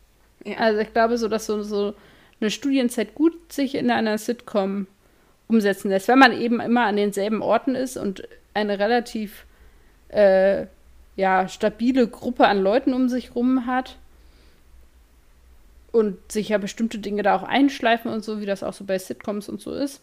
[0.44, 0.56] Ja.
[0.58, 1.94] Also ich glaube so, dass so, so
[2.40, 4.86] eine Studienzeit gut sich in einer Sitcom
[5.48, 8.22] umsetzen lässt, wenn man eben immer an denselben Orten ist und
[8.54, 9.44] eine relativ
[10.08, 10.66] äh,
[11.16, 13.96] ja, stabile Gruppe an Leuten um sich rum hat
[15.92, 18.98] und sich ja bestimmte Dinge da auch einschleifen und so, wie das auch so bei
[18.98, 20.00] Sitcoms und so ist.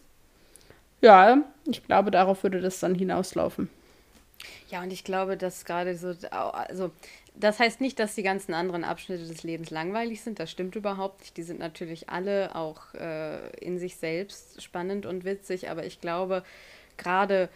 [1.02, 3.68] Ja, ich glaube, darauf würde das dann hinauslaufen.
[4.70, 6.90] Ja, und ich glaube, dass gerade so, also
[7.34, 10.38] das heißt nicht, dass die ganzen anderen Abschnitte des Lebens langweilig sind.
[10.38, 11.36] Das stimmt überhaupt nicht.
[11.36, 15.70] Die sind natürlich alle auch äh, in sich selbst spannend und witzig.
[15.70, 16.44] Aber ich glaube,
[16.96, 17.48] gerade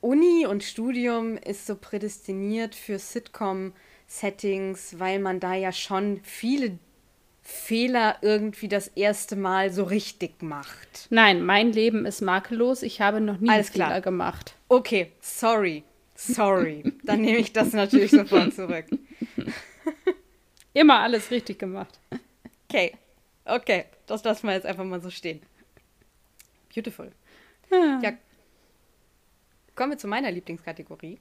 [0.00, 6.78] Uni und Studium ist so prädestiniert für Sitcom-Settings, weil man da ja schon viele
[7.42, 11.08] Fehler irgendwie das erste Mal so richtig macht.
[11.10, 12.82] Nein, mein Leben ist makellos.
[12.82, 14.00] Ich habe noch nie Alles Fehler klar.
[14.00, 14.54] gemacht.
[14.68, 15.82] Okay, sorry.
[16.26, 16.84] Sorry.
[17.02, 18.86] Dann nehme ich das natürlich sofort zurück.
[20.72, 21.98] Immer alles richtig gemacht.
[22.68, 22.92] Okay.
[23.44, 23.86] Okay.
[24.06, 25.42] Das lassen wir jetzt einfach mal so stehen.
[26.74, 27.12] Beautiful.
[27.70, 28.00] Ja.
[28.02, 28.12] ja.
[29.74, 31.18] Kommen wir zu meiner Lieblingskategorie.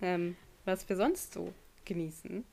[0.00, 1.52] Ähm, was wir sonst so
[1.84, 2.44] genießen.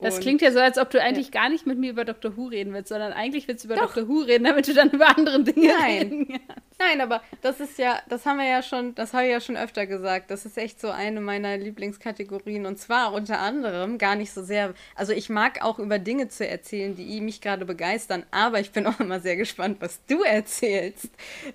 [0.00, 1.40] Das und, klingt ja so, als ob du eigentlich ja.
[1.40, 2.36] gar nicht mit mir über Dr.
[2.36, 3.94] Who reden willst, sondern eigentlich willst du über Doch.
[3.94, 4.08] Dr.
[4.08, 5.98] Who reden, damit du dann über andere Dinge Nein.
[5.98, 6.68] reden kannst.
[6.78, 9.56] Nein, aber das ist ja, das haben wir ja schon, das habe ich ja schon
[9.56, 10.30] öfter gesagt.
[10.30, 12.66] Das ist echt so eine meiner Lieblingskategorien.
[12.66, 14.74] Und zwar unter anderem gar nicht so sehr.
[14.94, 18.86] Also ich mag auch über Dinge zu erzählen, die mich gerade begeistern, aber ich bin
[18.86, 21.10] auch immer sehr gespannt, was du erzählst.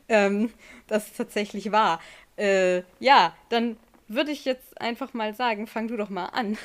[0.10, 0.52] Ähm,
[0.88, 2.02] das ist tatsächlich wahr.
[2.36, 3.78] Äh, ja, dann
[4.10, 6.58] würde ich jetzt einfach mal sagen, fang du doch mal an.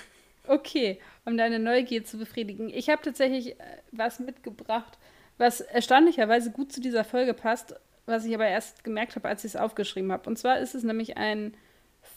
[0.48, 2.70] Okay, um deine Neugier zu befriedigen.
[2.70, 4.98] Ich habe tatsächlich äh, was mitgebracht,
[5.36, 7.74] was erstaunlicherweise gut zu dieser Folge passt,
[8.06, 10.28] was ich aber erst gemerkt habe, als ich es aufgeschrieben habe.
[10.28, 11.54] Und zwar ist es nämlich ein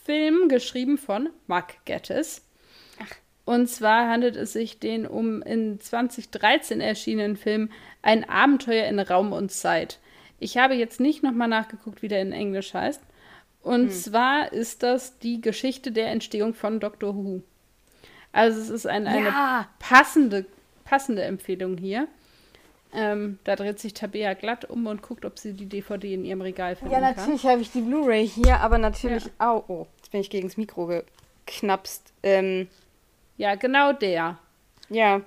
[0.06, 2.46] Film geschrieben von Mark Gettis.
[3.00, 3.16] Ach.
[3.44, 7.70] Und zwar handelt es sich den um in 2013 erschienenen Film
[8.02, 10.00] Ein Abenteuer in Raum und Zeit.
[10.40, 13.02] Ich habe jetzt nicht nochmal nachgeguckt, wie der in Englisch heißt.
[13.62, 13.92] Und hm.
[13.92, 17.44] zwar ist das die Geschichte der Entstehung von Doctor Who.
[18.32, 19.68] Also es ist ein, eine ja.
[19.80, 20.46] passende,
[20.86, 22.08] passende Empfehlung hier.
[22.94, 26.42] Ähm, da dreht sich Tabea glatt um und guckt, ob sie die DVD in ihrem
[26.42, 27.04] Regal finden kann.
[27.04, 29.32] Ja, natürlich habe ich die Blu-ray hier, aber natürlich ja.
[29.40, 29.70] auch.
[29.70, 31.02] Oh, jetzt bin ich gegen das Mikro
[31.46, 32.12] geknapst.
[32.22, 32.68] Ähm,
[33.38, 34.38] ja, genau der.
[34.90, 35.22] Ja,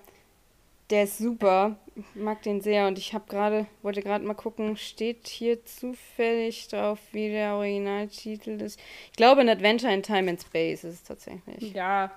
[0.90, 1.76] der ist super.
[1.96, 6.68] Ich mag den sehr und ich habe gerade, wollte gerade mal gucken, steht hier zufällig
[6.68, 8.78] drauf, wie der Originaltitel ist.
[9.10, 11.72] Ich glaube, ein Adventure in Time and Space ist es tatsächlich.
[11.72, 12.10] Ja,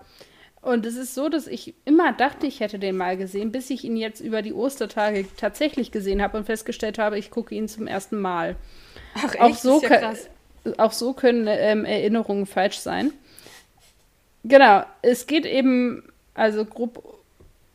[0.67, 3.83] und es ist so, dass ich immer dachte, ich hätte den mal gesehen, bis ich
[3.83, 7.87] ihn jetzt über die Ostertage tatsächlich gesehen habe und festgestellt habe, ich gucke ihn zum
[7.87, 8.55] ersten Mal.
[9.15, 9.41] Ach, echt?
[9.41, 10.13] Auch so, ja
[10.77, 13.13] auch so können ähm, Erinnerungen falsch sein.
[14.43, 16.03] Genau, es geht eben,
[16.33, 17.17] also grob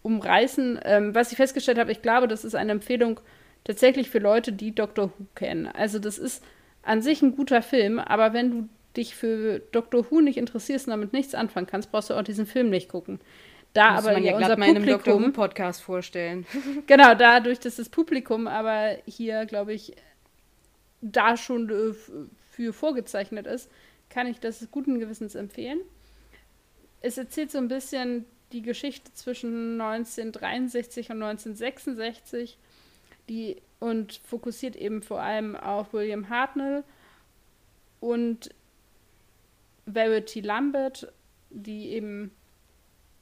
[0.02, 3.20] umreißen, ähm, was ich festgestellt habe, ich glaube, das ist eine Empfehlung
[3.64, 5.66] tatsächlich für Leute, die Doctor Who kennen.
[5.68, 6.42] Also das ist
[6.82, 10.10] an sich ein guter Film, aber wenn du dich für Dr.
[10.10, 13.20] Who nicht interessierst und damit nichts anfangen kannst, brauchst du auch diesen Film nicht gucken.
[13.72, 16.46] Da Muss aber man ja unser Publikum, Podcast vorstellen.
[16.86, 19.94] genau, dadurch, dass das Publikum aber hier, glaube ich,
[21.00, 21.94] da schon äh,
[22.50, 23.70] für vorgezeichnet ist,
[24.10, 25.80] kann ich das guten Gewissens empfehlen.
[27.00, 32.58] Es erzählt so ein bisschen die Geschichte zwischen 1963 und 1966
[33.28, 36.84] die, und fokussiert eben vor allem auf William Hartnell
[38.00, 38.50] und
[39.92, 41.12] Verity Lambert,
[41.50, 42.30] die eben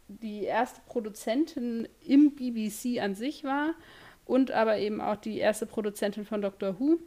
[0.08, 3.74] die erste Produzentin im BBC an sich war
[4.24, 6.98] und aber eben auch die erste Produzentin von Doctor Who.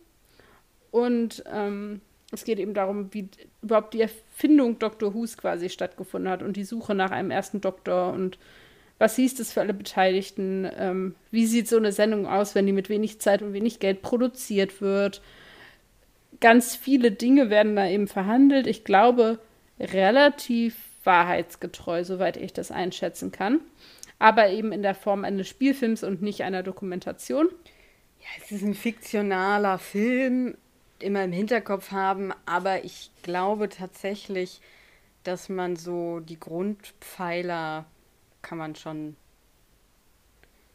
[0.92, 2.02] Und ähm,
[2.32, 3.30] es geht eben darum, wie
[3.62, 8.14] überhaupt die Erfindung Doctor Who's quasi stattgefunden hat und die Suche nach einem ersten Doktor
[8.14, 8.38] und
[9.00, 10.70] was hieß das für alle Beteiligten?
[10.78, 14.02] Ähm, wie sieht so eine Sendung aus, wenn die mit wenig Zeit und wenig Geld
[14.02, 15.22] produziert wird?
[16.44, 18.68] ganz viele Dinge werden da eben verhandelt.
[18.68, 19.40] Ich glaube,
[19.84, 23.60] relativ wahrheitsgetreu, soweit ich das einschätzen kann.
[24.20, 27.50] Aber eben in der Form eines Spielfilms und nicht einer Dokumentation.
[28.20, 30.56] Ja, es ist ein fiktionaler Film,
[31.00, 34.62] immer im Hinterkopf haben, aber ich glaube tatsächlich,
[35.24, 37.86] dass man so die Grundpfeiler
[38.42, 39.16] kann man schon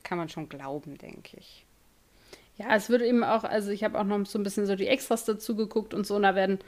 [0.09, 1.67] kann man schon glauben, denke ich.
[2.57, 4.89] Ja, es wird eben auch, also ich habe auch noch so ein bisschen so die
[4.89, 6.59] Extras dazu geguckt und so, und da werden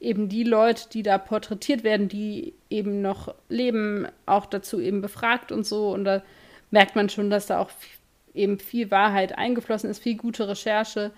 [0.00, 5.52] eben die Leute, die da porträtiert werden, die eben noch leben, auch dazu eben befragt
[5.52, 5.90] und so.
[5.92, 6.22] Und da
[6.70, 7.70] merkt man schon, dass da auch
[8.34, 11.12] eben viel Wahrheit eingeflossen ist, viel gute Recherche.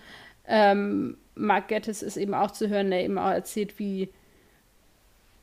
[0.46, 4.08] Ähm, Mark Gettis ist eben auch zu hören, der eben auch erzählt, wie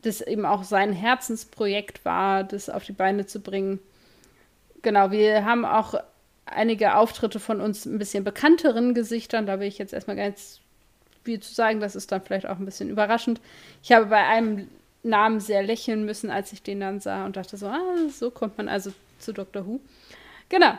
[0.02, 3.80] das eben auch sein Herzensprojekt war, das auf die Beine zu bringen.
[4.82, 5.96] Genau, wir haben auch
[6.46, 9.46] einige Auftritte von uns ein bisschen bekannteren Gesichtern.
[9.46, 10.62] Da will ich jetzt erstmal ganz
[11.30, 11.80] viel zu sagen.
[11.80, 13.40] Das ist dann vielleicht auch ein bisschen überraschend.
[13.84, 14.68] Ich habe bei einem
[15.04, 18.58] Namen sehr lächeln müssen, als ich den dann sah und dachte so, ah, so kommt
[18.58, 19.68] man also zu Dr.
[19.68, 19.80] Who.
[20.50, 20.74] Genau.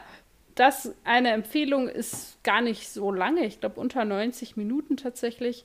[0.56, 3.46] Das eine Empfehlung ist gar nicht so lange.
[3.46, 5.64] Ich glaube unter 90 Minuten tatsächlich.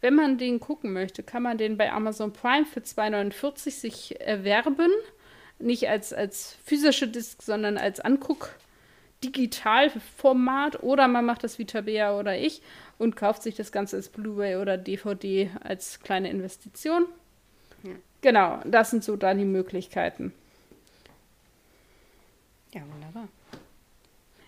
[0.00, 4.92] Wenn man den gucken möchte, kann man den bei Amazon Prime für 2,49 sich erwerben.
[5.58, 8.54] Nicht als, als physische Disc, sondern als Anguck-
[9.24, 12.62] Digitalformat oder man macht das wie Tabea oder ich
[12.98, 17.06] und kauft sich das Ganze als Blu-ray oder DVD als kleine Investition.
[17.82, 17.92] Ja.
[18.22, 20.32] Genau, das sind so dann die Möglichkeiten.
[22.72, 23.28] Ja, wunderbar.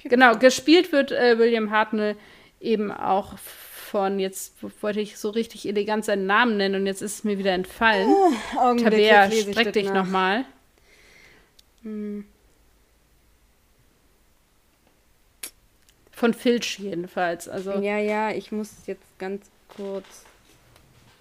[0.05, 2.17] Genau, gespielt wird äh, William Hartnell
[2.61, 7.17] eben auch von, jetzt wollte ich so richtig elegant seinen Namen nennen und jetzt ist
[7.17, 8.09] es mir wieder entfallen.
[8.09, 10.45] Oh, Tabea, streck dich nochmal.
[11.83, 12.25] Hm.
[16.23, 17.49] Von Filch jedenfalls.
[17.49, 17.73] Also.
[17.81, 20.07] Ja, ja, ich muss jetzt ganz kurz.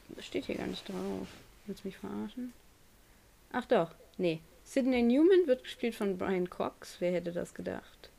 [0.10, 1.28] Das steht hier gar nicht drauf.
[1.66, 2.54] Willst du mich verarschen?
[3.52, 3.90] Ach doch,
[4.20, 4.42] nee.
[4.64, 6.98] Sidney Newman wird gespielt von Brian Cox.
[7.00, 8.12] Wer hätte das gedacht?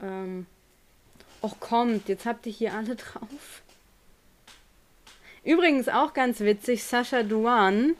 [0.00, 0.46] Ähm.
[1.42, 3.60] Och, kommt, jetzt habt ihr hier alle drauf.
[5.44, 7.96] Übrigens auch ganz witzig, Sascha Duan.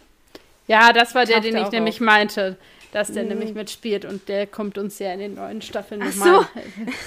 [0.66, 2.06] Ja, das war der, den ich nämlich auf.
[2.06, 2.56] meinte
[2.92, 3.30] dass der mhm.
[3.30, 6.46] nämlich mitspielt und der kommt uns ja in den neuen Staffeln nochmal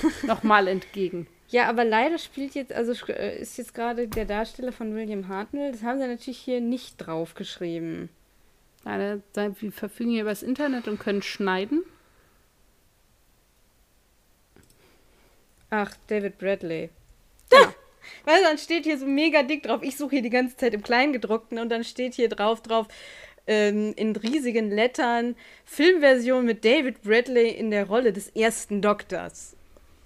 [0.01, 0.27] so.
[0.27, 1.27] noch entgegen.
[1.49, 5.71] Ja, aber leider spielt jetzt, also äh, ist jetzt gerade der Darsteller von William Hartnell,
[5.71, 8.09] das haben sie natürlich hier nicht draufgeschrieben.
[8.83, 11.83] Leider, wir verfügen hier über das Internet und können schneiden.
[15.69, 16.89] Ach, David Bradley.
[17.51, 17.73] Ja.
[18.23, 19.81] Weil dann steht hier so mega dick drauf.
[19.81, 22.87] Ich suche hier die ganze Zeit im Kleingedruckten und dann steht hier drauf drauf
[23.47, 25.35] ähm, in riesigen Lettern
[25.65, 29.55] Filmversion mit David Bradley in der Rolle des ersten Doktors.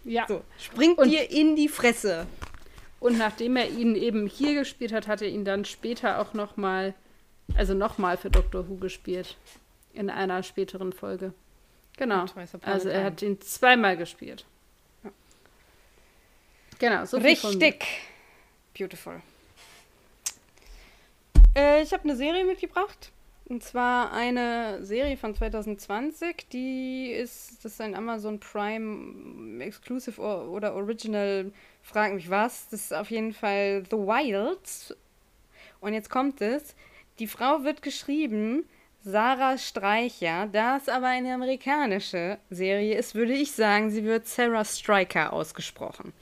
[0.03, 0.25] Ja.
[0.27, 2.25] So, springt und, dir in die Fresse.
[2.99, 6.57] Und nachdem er ihn eben hier gespielt hat, hat er ihn dann später auch noch
[6.57, 6.93] mal,
[7.55, 9.37] also noch mal für Doctor Who gespielt.
[9.93, 11.33] In einer späteren Folge.
[11.97, 12.25] Genau.
[12.61, 14.45] Also er hat ihn zweimal gespielt.
[15.03, 15.11] Ja.
[16.77, 17.83] Genau, so Richtig.
[18.77, 19.21] Beautiful.
[21.55, 23.11] Äh, ich habe eine Serie mitgebracht.
[23.49, 30.75] Und zwar eine Serie von 2020, die ist, das ist ein Amazon Prime Exclusive oder
[30.75, 32.69] Original, frag mich was.
[32.69, 34.95] Das ist auf jeden Fall The Wilds.
[35.81, 36.75] Und jetzt kommt es.
[37.17, 38.69] Die Frau wird geschrieben,
[39.03, 40.47] Sarah Streicher.
[40.51, 46.13] Da es aber eine amerikanische Serie ist, würde ich sagen, sie wird Sarah Striker ausgesprochen.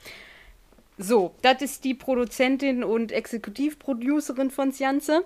[0.96, 5.24] So, das ist die Produzentin und Exekutivproducerin von Sjanze.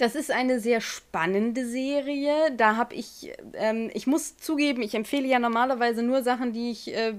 [0.00, 2.32] Das ist eine sehr spannende Serie.
[2.56, 6.94] Da habe ich, ähm, ich muss zugeben, ich empfehle ja normalerweise nur Sachen, die ich,
[6.94, 7.12] äh,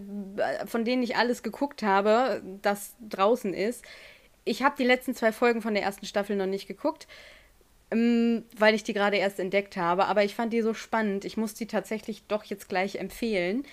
[0.66, 3.86] von denen ich alles geguckt habe, das draußen ist.
[4.46, 7.08] Ich habe die letzten zwei Folgen von der ersten Staffel noch nicht geguckt,
[7.92, 10.08] ähm, weil ich die gerade erst entdeckt habe.
[10.08, 11.24] Aber ich fand die so spannend.
[11.24, 13.64] Ich muss die tatsächlich doch jetzt gleich empfehlen.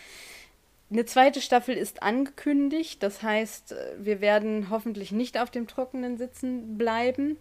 [0.91, 3.03] Eine zweite Staffel ist angekündigt.
[3.03, 7.39] Das heißt, wir werden hoffentlich nicht auf dem Trockenen sitzen bleiben.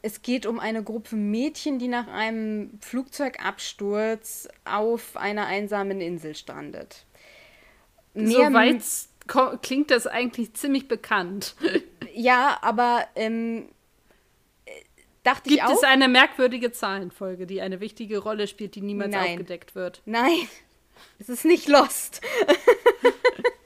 [0.00, 7.04] Es geht um eine Gruppe Mädchen, die nach einem Flugzeugabsturz auf einer einsamen Insel strandet.
[8.14, 8.82] Soweit
[9.62, 11.54] klingt das eigentlich ziemlich bekannt.
[12.14, 13.68] Ja, aber ähm,
[15.22, 15.68] dachte Gibt ich auch.
[15.68, 19.32] Gibt es eine merkwürdige Zahlenfolge, die eine wichtige Rolle spielt, die niemals Nein.
[19.32, 20.02] aufgedeckt wird?
[20.04, 20.48] Nein,
[21.20, 22.20] es ist nicht Lost.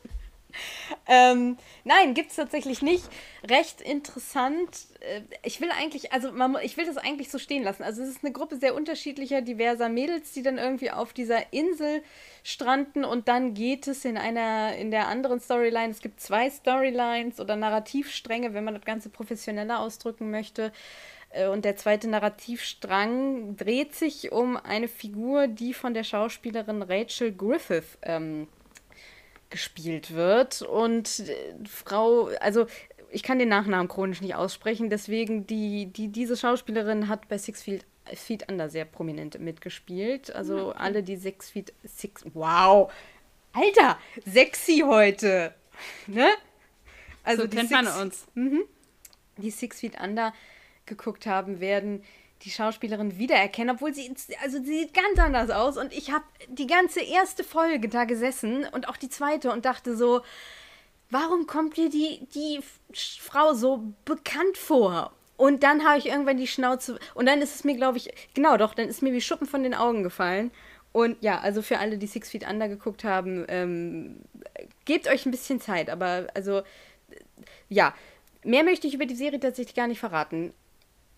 [1.08, 3.04] Ähm, nein, gibt es tatsächlich nicht.
[3.48, 4.86] Recht interessant.
[5.00, 7.82] Äh, ich will eigentlich, also man, ich will das eigentlich so stehen lassen.
[7.82, 12.02] Also es ist eine Gruppe sehr unterschiedlicher, diverser Mädels, die dann irgendwie auf dieser Insel
[12.44, 15.90] stranden und dann geht es in einer, in der anderen Storyline.
[15.90, 20.72] Es gibt zwei Storylines oder Narrativstränge, wenn man das Ganze professioneller ausdrücken möchte.
[21.30, 27.32] Äh, und der zweite Narrativstrang dreht sich um eine Figur, die von der Schauspielerin Rachel
[27.32, 28.46] Griffith ähm,
[29.52, 30.62] gespielt wird.
[30.62, 32.66] Und äh, Frau, also
[33.10, 37.62] ich kann den Nachnamen chronisch nicht aussprechen, deswegen die, die, diese Schauspielerin hat bei Six
[37.62, 37.84] Feet,
[38.14, 40.34] Feet Under sehr prominent mitgespielt.
[40.34, 40.78] Also okay.
[40.78, 42.90] alle die Six Feet, Six, wow,
[43.52, 45.54] Alter, sexy heute,
[46.08, 46.28] ne?
[47.22, 48.26] Also so kennt Six, man uns.
[48.34, 48.64] Mhm,
[49.36, 50.32] die Six Feet Under
[50.86, 52.02] geguckt haben, werden
[52.44, 54.12] die Schauspielerin wiedererkennen, obwohl sie,
[54.42, 55.76] also sie sieht ganz anders aus.
[55.76, 59.96] Und ich habe die ganze erste Folge da gesessen und auch die zweite und dachte
[59.96, 60.22] so,
[61.10, 62.60] warum kommt dir die, die
[63.20, 65.12] Frau so bekannt vor?
[65.36, 66.98] Und dann habe ich irgendwann die Schnauze.
[67.14, 69.62] Und dann ist es mir, glaube ich, genau doch, dann ist mir wie Schuppen von
[69.62, 70.50] den Augen gefallen.
[70.92, 74.20] Und ja, also für alle, die Six Feet Under geguckt haben, ähm,
[74.84, 75.90] gebt euch ein bisschen Zeit.
[75.90, 76.62] Aber also,
[77.68, 77.94] ja,
[78.44, 80.52] mehr möchte ich über die Serie tatsächlich gar nicht verraten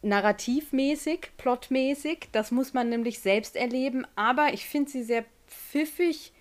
[0.05, 2.29] narrativmäßig, plotmäßig.
[2.33, 4.07] Das muss man nämlich selbst erleben.
[4.17, 6.33] Aber ich finde sie sehr pfiffig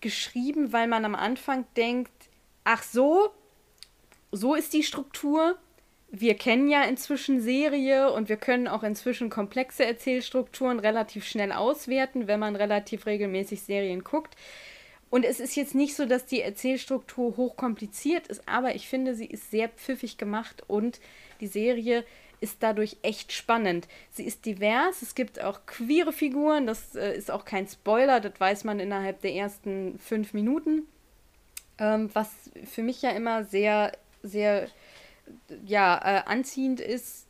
[0.00, 2.12] geschrieben, weil man am Anfang denkt,
[2.64, 3.30] ach so,
[4.32, 5.56] so ist die Struktur.
[6.10, 12.26] Wir kennen ja inzwischen Serie und wir können auch inzwischen komplexe Erzählstrukturen relativ schnell auswerten,
[12.26, 14.36] wenn man relativ regelmäßig Serien guckt.
[15.08, 19.26] Und es ist jetzt nicht so, dass die Erzählstruktur hochkompliziert ist, aber ich finde, sie
[19.26, 21.00] ist sehr pfiffig gemacht und
[21.40, 22.04] die Serie
[22.40, 23.88] ist dadurch echt spannend.
[24.10, 28.38] Sie ist divers, es gibt auch queere Figuren, das äh, ist auch kein Spoiler, das
[28.38, 30.86] weiß man innerhalb der ersten fünf Minuten.
[31.78, 32.30] Ähm, was
[32.64, 34.68] für mich ja immer sehr, sehr
[35.64, 37.26] ja, äh, anziehend ist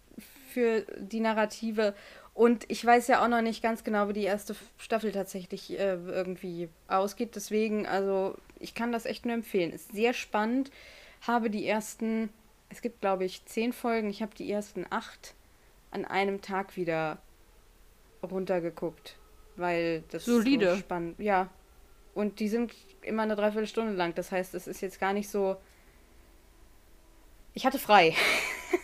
[0.52, 1.94] für die Narrative.
[2.34, 5.94] Und ich weiß ja auch noch nicht ganz genau, wie die erste Staffel tatsächlich äh,
[5.94, 7.34] irgendwie ausgeht.
[7.34, 9.72] Deswegen, also ich kann das echt nur empfehlen.
[9.72, 10.70] Ist sehr spannend.
[11.26, 12.28] Habe die ersten
[12.68, 14.10] es gibt, glaube ich, zehn Folgen.
[14.10, 15.34] Ich habe die ersten acht
[15.90, 17.18] an einem Tag wieder
[18.22, 19.16] runtergeguckt,
[19.56, 20.72] weil das Solide.
[20.72, 21.18] so spannend.
[21.18, 21.48] Ja.
[22.14, 24.14] Und die sind immer eine Dreiviertelstunde lang.
[24.14, 25.56] Das heißt, es ist jetzt gar nicht so.
[27.54, 28.14] Ich hatte frei.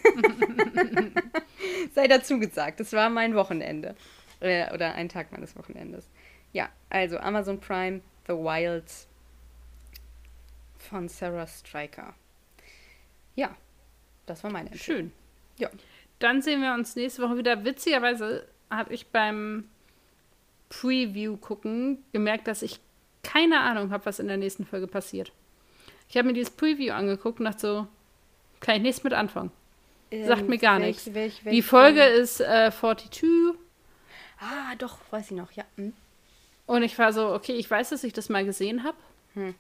[1.95, 2.81] Sei dazu gesagt.
[2.81, 3.95] Das war mein Wochenende.
[4.41, 6.09] Äh, oder ein Tag meines Wochenendes.
[6.53, 9.09] Ja, also Amazon Prime, The Wilds
[10.77, 12.15] von Sarah Striker.
[13.35, 13.57] Ja,
[14.27, 15.01] das war meine Empfehlung.
[15.01, 15.13] Schön.
[15.59, 15.71] Ja.
[16.19, 17.65] Dann sehen wir uns nächste Woche wieder.
[17.65, 19.69] Witzigerweise habe ich beim
[20.69, 22.81] Preview gucken gemerkt, dass ich
[23.23, 25.33] keine Ahnung habe, was in der nächsten Folge passiert.
[26.09, 27.87] Ich habe mir dieses Preview angeguckt und dachte so,
[28.61, 29.51] kann ich nichts mit anfangen.
[30.11, 31.15] Ähm, Sagt mir gar welch, nichts.
[31.15, 33.55] Welch, welch, Die Folge ist äh, 42.
[34.39, 35.65] Ah, doch, weiß ich noch, ja.
[35.77, 35.93] Hm.
[36.67, 38.97] Und ich war so, okay, ich weiß, dass ich das mal gesehen habe.
[39.35, 39.55] Hm.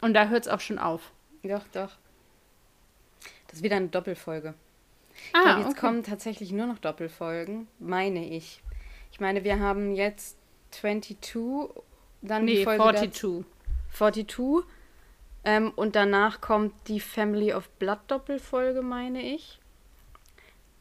[0.00, 1.12] Und da hört es auch schon auf.
[1.42, 1.96] Doch, doch.
[3.48, 4.54] Das ist wieder eine Doppelfolge.
[5.32, 5.80] Ah, ich glaube, jetzt okay.
[5.80, 8.62] kommen tatsächlich nur noch Doppelfolgen, meine ich.
[9.10, 10.36] Ich meine, wir haben jetzt
[10.70, 11.68] 22,
[12.22, 13.44] dann nee, die Folge 42.
[13.92, 14.64] 42.
[15.44, 19.58] Ähm, und danach kommt die Family of Blood Doppelfolge, meine ich.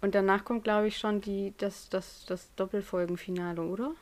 [0.02, 3.94] Und danach kommt, glaube ich, schon die, das, das, das Doppelfolgenfinale, oder?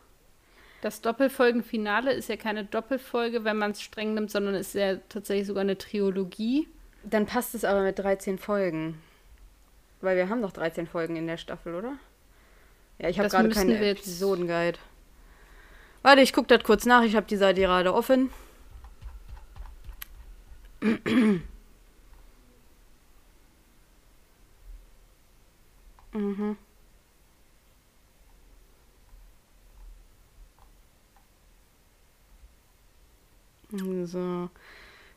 [0.81, 5.47] Das Doppelfolgenfinale ist ja keine Doppelfolge, wenn man es streng nimmt, sondern ist ja tatsächlich
[5.47, 6.67] sogar eine Trilogie.
[7.05, 9.01] Dann passt es aber mit 13 Folgen.
[10.01, 11.93] Weil wir haben doch 13 Folgen in der Staffel, oder?
[12.97, 14.79] Ja, ich habe gerade keinen Episodenguide.
[16.01, 17.03] Warte, ich gucke das kurz nach.
[17.03, 18.29] Ich habe die Seite gerade offen.
[26.13, 26.57] mhm.
[34.05, 34.49] So.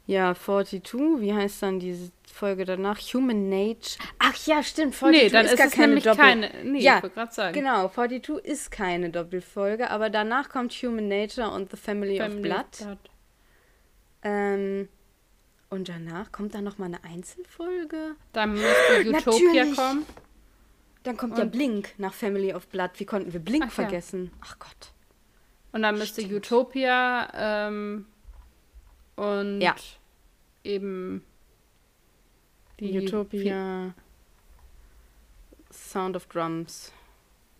[0.08, 2.98] Ja, 42, wie heißt dann diese Folge danach?
[2.98, 3.98] Human Nature.
[4.18, 6.16] Ach ja, stimmt, 42 nee, dann ist, ist gar keine Doppel...
[6.16, 7.52] Keine, nee, ja, ich gerade sagen.
[7.52, 12.42] Genau, 42 ist keine Doppelfolge, aber danach kommt Human Nature und The Family, Family of
[12.42, 12.78] Blood.
[12.78, 12.98] Blood.
[14.22, 14.88] Ähm,
[15.68, 18.16] und danach kommt dann noch mal eine Einzelfolge.
[18.32, 20.06] Dann müsste Utopia kommen.
[21.02, 22.92] Dann kommt und ja Blink nach Family of Blood.
[22.96, 24.30] Wie konnten wir Blink Ach, vergessen?
[24.32, 24.46] Ja.
[24.46, 24.92] Ach Gott.
[25.72, 26.46] Und dann müsste Stimmt.
[26.46, 27.28] Utopia
[27.68, 28.06] ähm,
[29.16, 29.76] und ja
[30.64, 31.24] eben
[32.80, 33.94] die Utopia,
[35.72, 36.92] Sound of Drums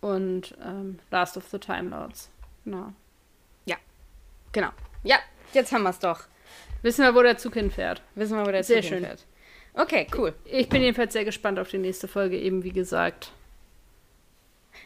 [0.01, 2.29] und ähm, Last of the Time Lords.
[2.65, 2.93] Genau.
[3.65, 3.77] Ja,
[4.51, 4.69] genau.
[5.03, 5.17] Ja,
[5.53, 6.23] jetzt haben wir es doch.
[6.81, 8.01] Wissen wir, wo der Zug hinfährt.
[8.15, 8.97] Wissen wir, wo der sehr Zug schön.
[8.99, 9.25] hinfährt.
[9.73, 10.33] Okay, cool.
[10.45, 13.31] Ich bin jedenfalls sehr gespannt auf die nächste Folge, eben wie gesagt.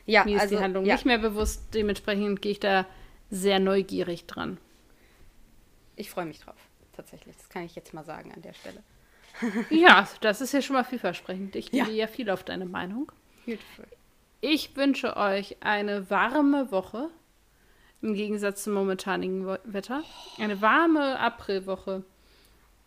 [0.05, 0.95] Ja, Mir ist also, die Handlung ja.
[0.95, 2.85] nicht mehr bewusst, dementsprechend gehe ich da
[3.29, 4.57] sehr neugierig dran.
[5.95, 6.57] Ich freue mich drauf
[7.03, 7.35] tatsächlich.
[7.37, 8.81] Das kann ich jetzt mal sagen an der Stelle.
[9.69, 11.55] ja, das ist ja schon mal vielversprechend.
[11.55, 11.93] Ich gebe ja.
[11.93, 13.11] ja viel auf deine Meinung.
[13.45, 13.85] Beautiful.
[14.41, 17.09] Ich wünsche euch eine warme Woche
[18.01, 20.03] im Gegensatz zum momentanigen Wetter.
[20.37, 22.03] Eine warme Aprilwoche.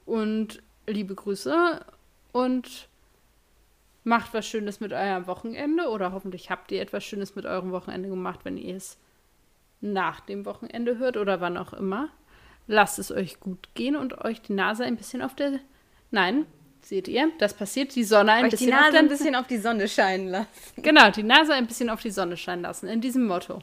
[0.05, 1.85] Und liebe Grüße
[2.33, 2.89] und
[4.05, 8.09] macht was Schönes mit eurem Wochenende oder hoffentlich habt ihr etwas Schönes mit eurem Wochenende
[8.09, 8.99] gemacht, wenn ihr es
[9.81, 12.11] nach dem Wochenende hört oder wann auch immer.
[12.67, 15.61] Lasst es euch gut gehen und euch die Nase ein bisschen auf der.
[16.11, 16.47] Nein,
[16.81, 19.35] seht ihr, das passiert, die Sonne ein Euch bisschen die Nase auf der ein bisschen
[19.35, 20.49] auf die Sonne scheinen lassen.
[20.77, 23.61] Genau, die Nase ein bisschen auf die Sonne scheinen lassen, in diesem Motto.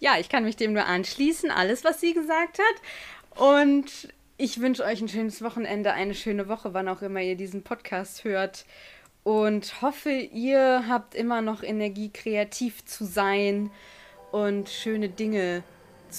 [0.00, 3.40] Ja, ich kann mich dem nur anschließen, alles, was sie gesagt hat.
[3.40, 7.62] Und ich wünsche euch ein schönes Wochenende, eine schöne Woche, wann auch immer ihr diesen
[7.62, 8.64] Podcast hört.
[9.22, 13.70] Und hoffe, ihr habt immer noch Energie, kreativ zu sein
[14.32, 15.62] und schöne Dinge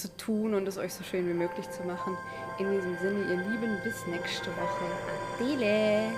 [0.00, 2.16] zu tun und es euch so schön wie möglich zu machen.
[2.58, 4.84] In diesem Sinne, ihr Lieben, bis nächste Woche.
[5.40, 6.12] Adele!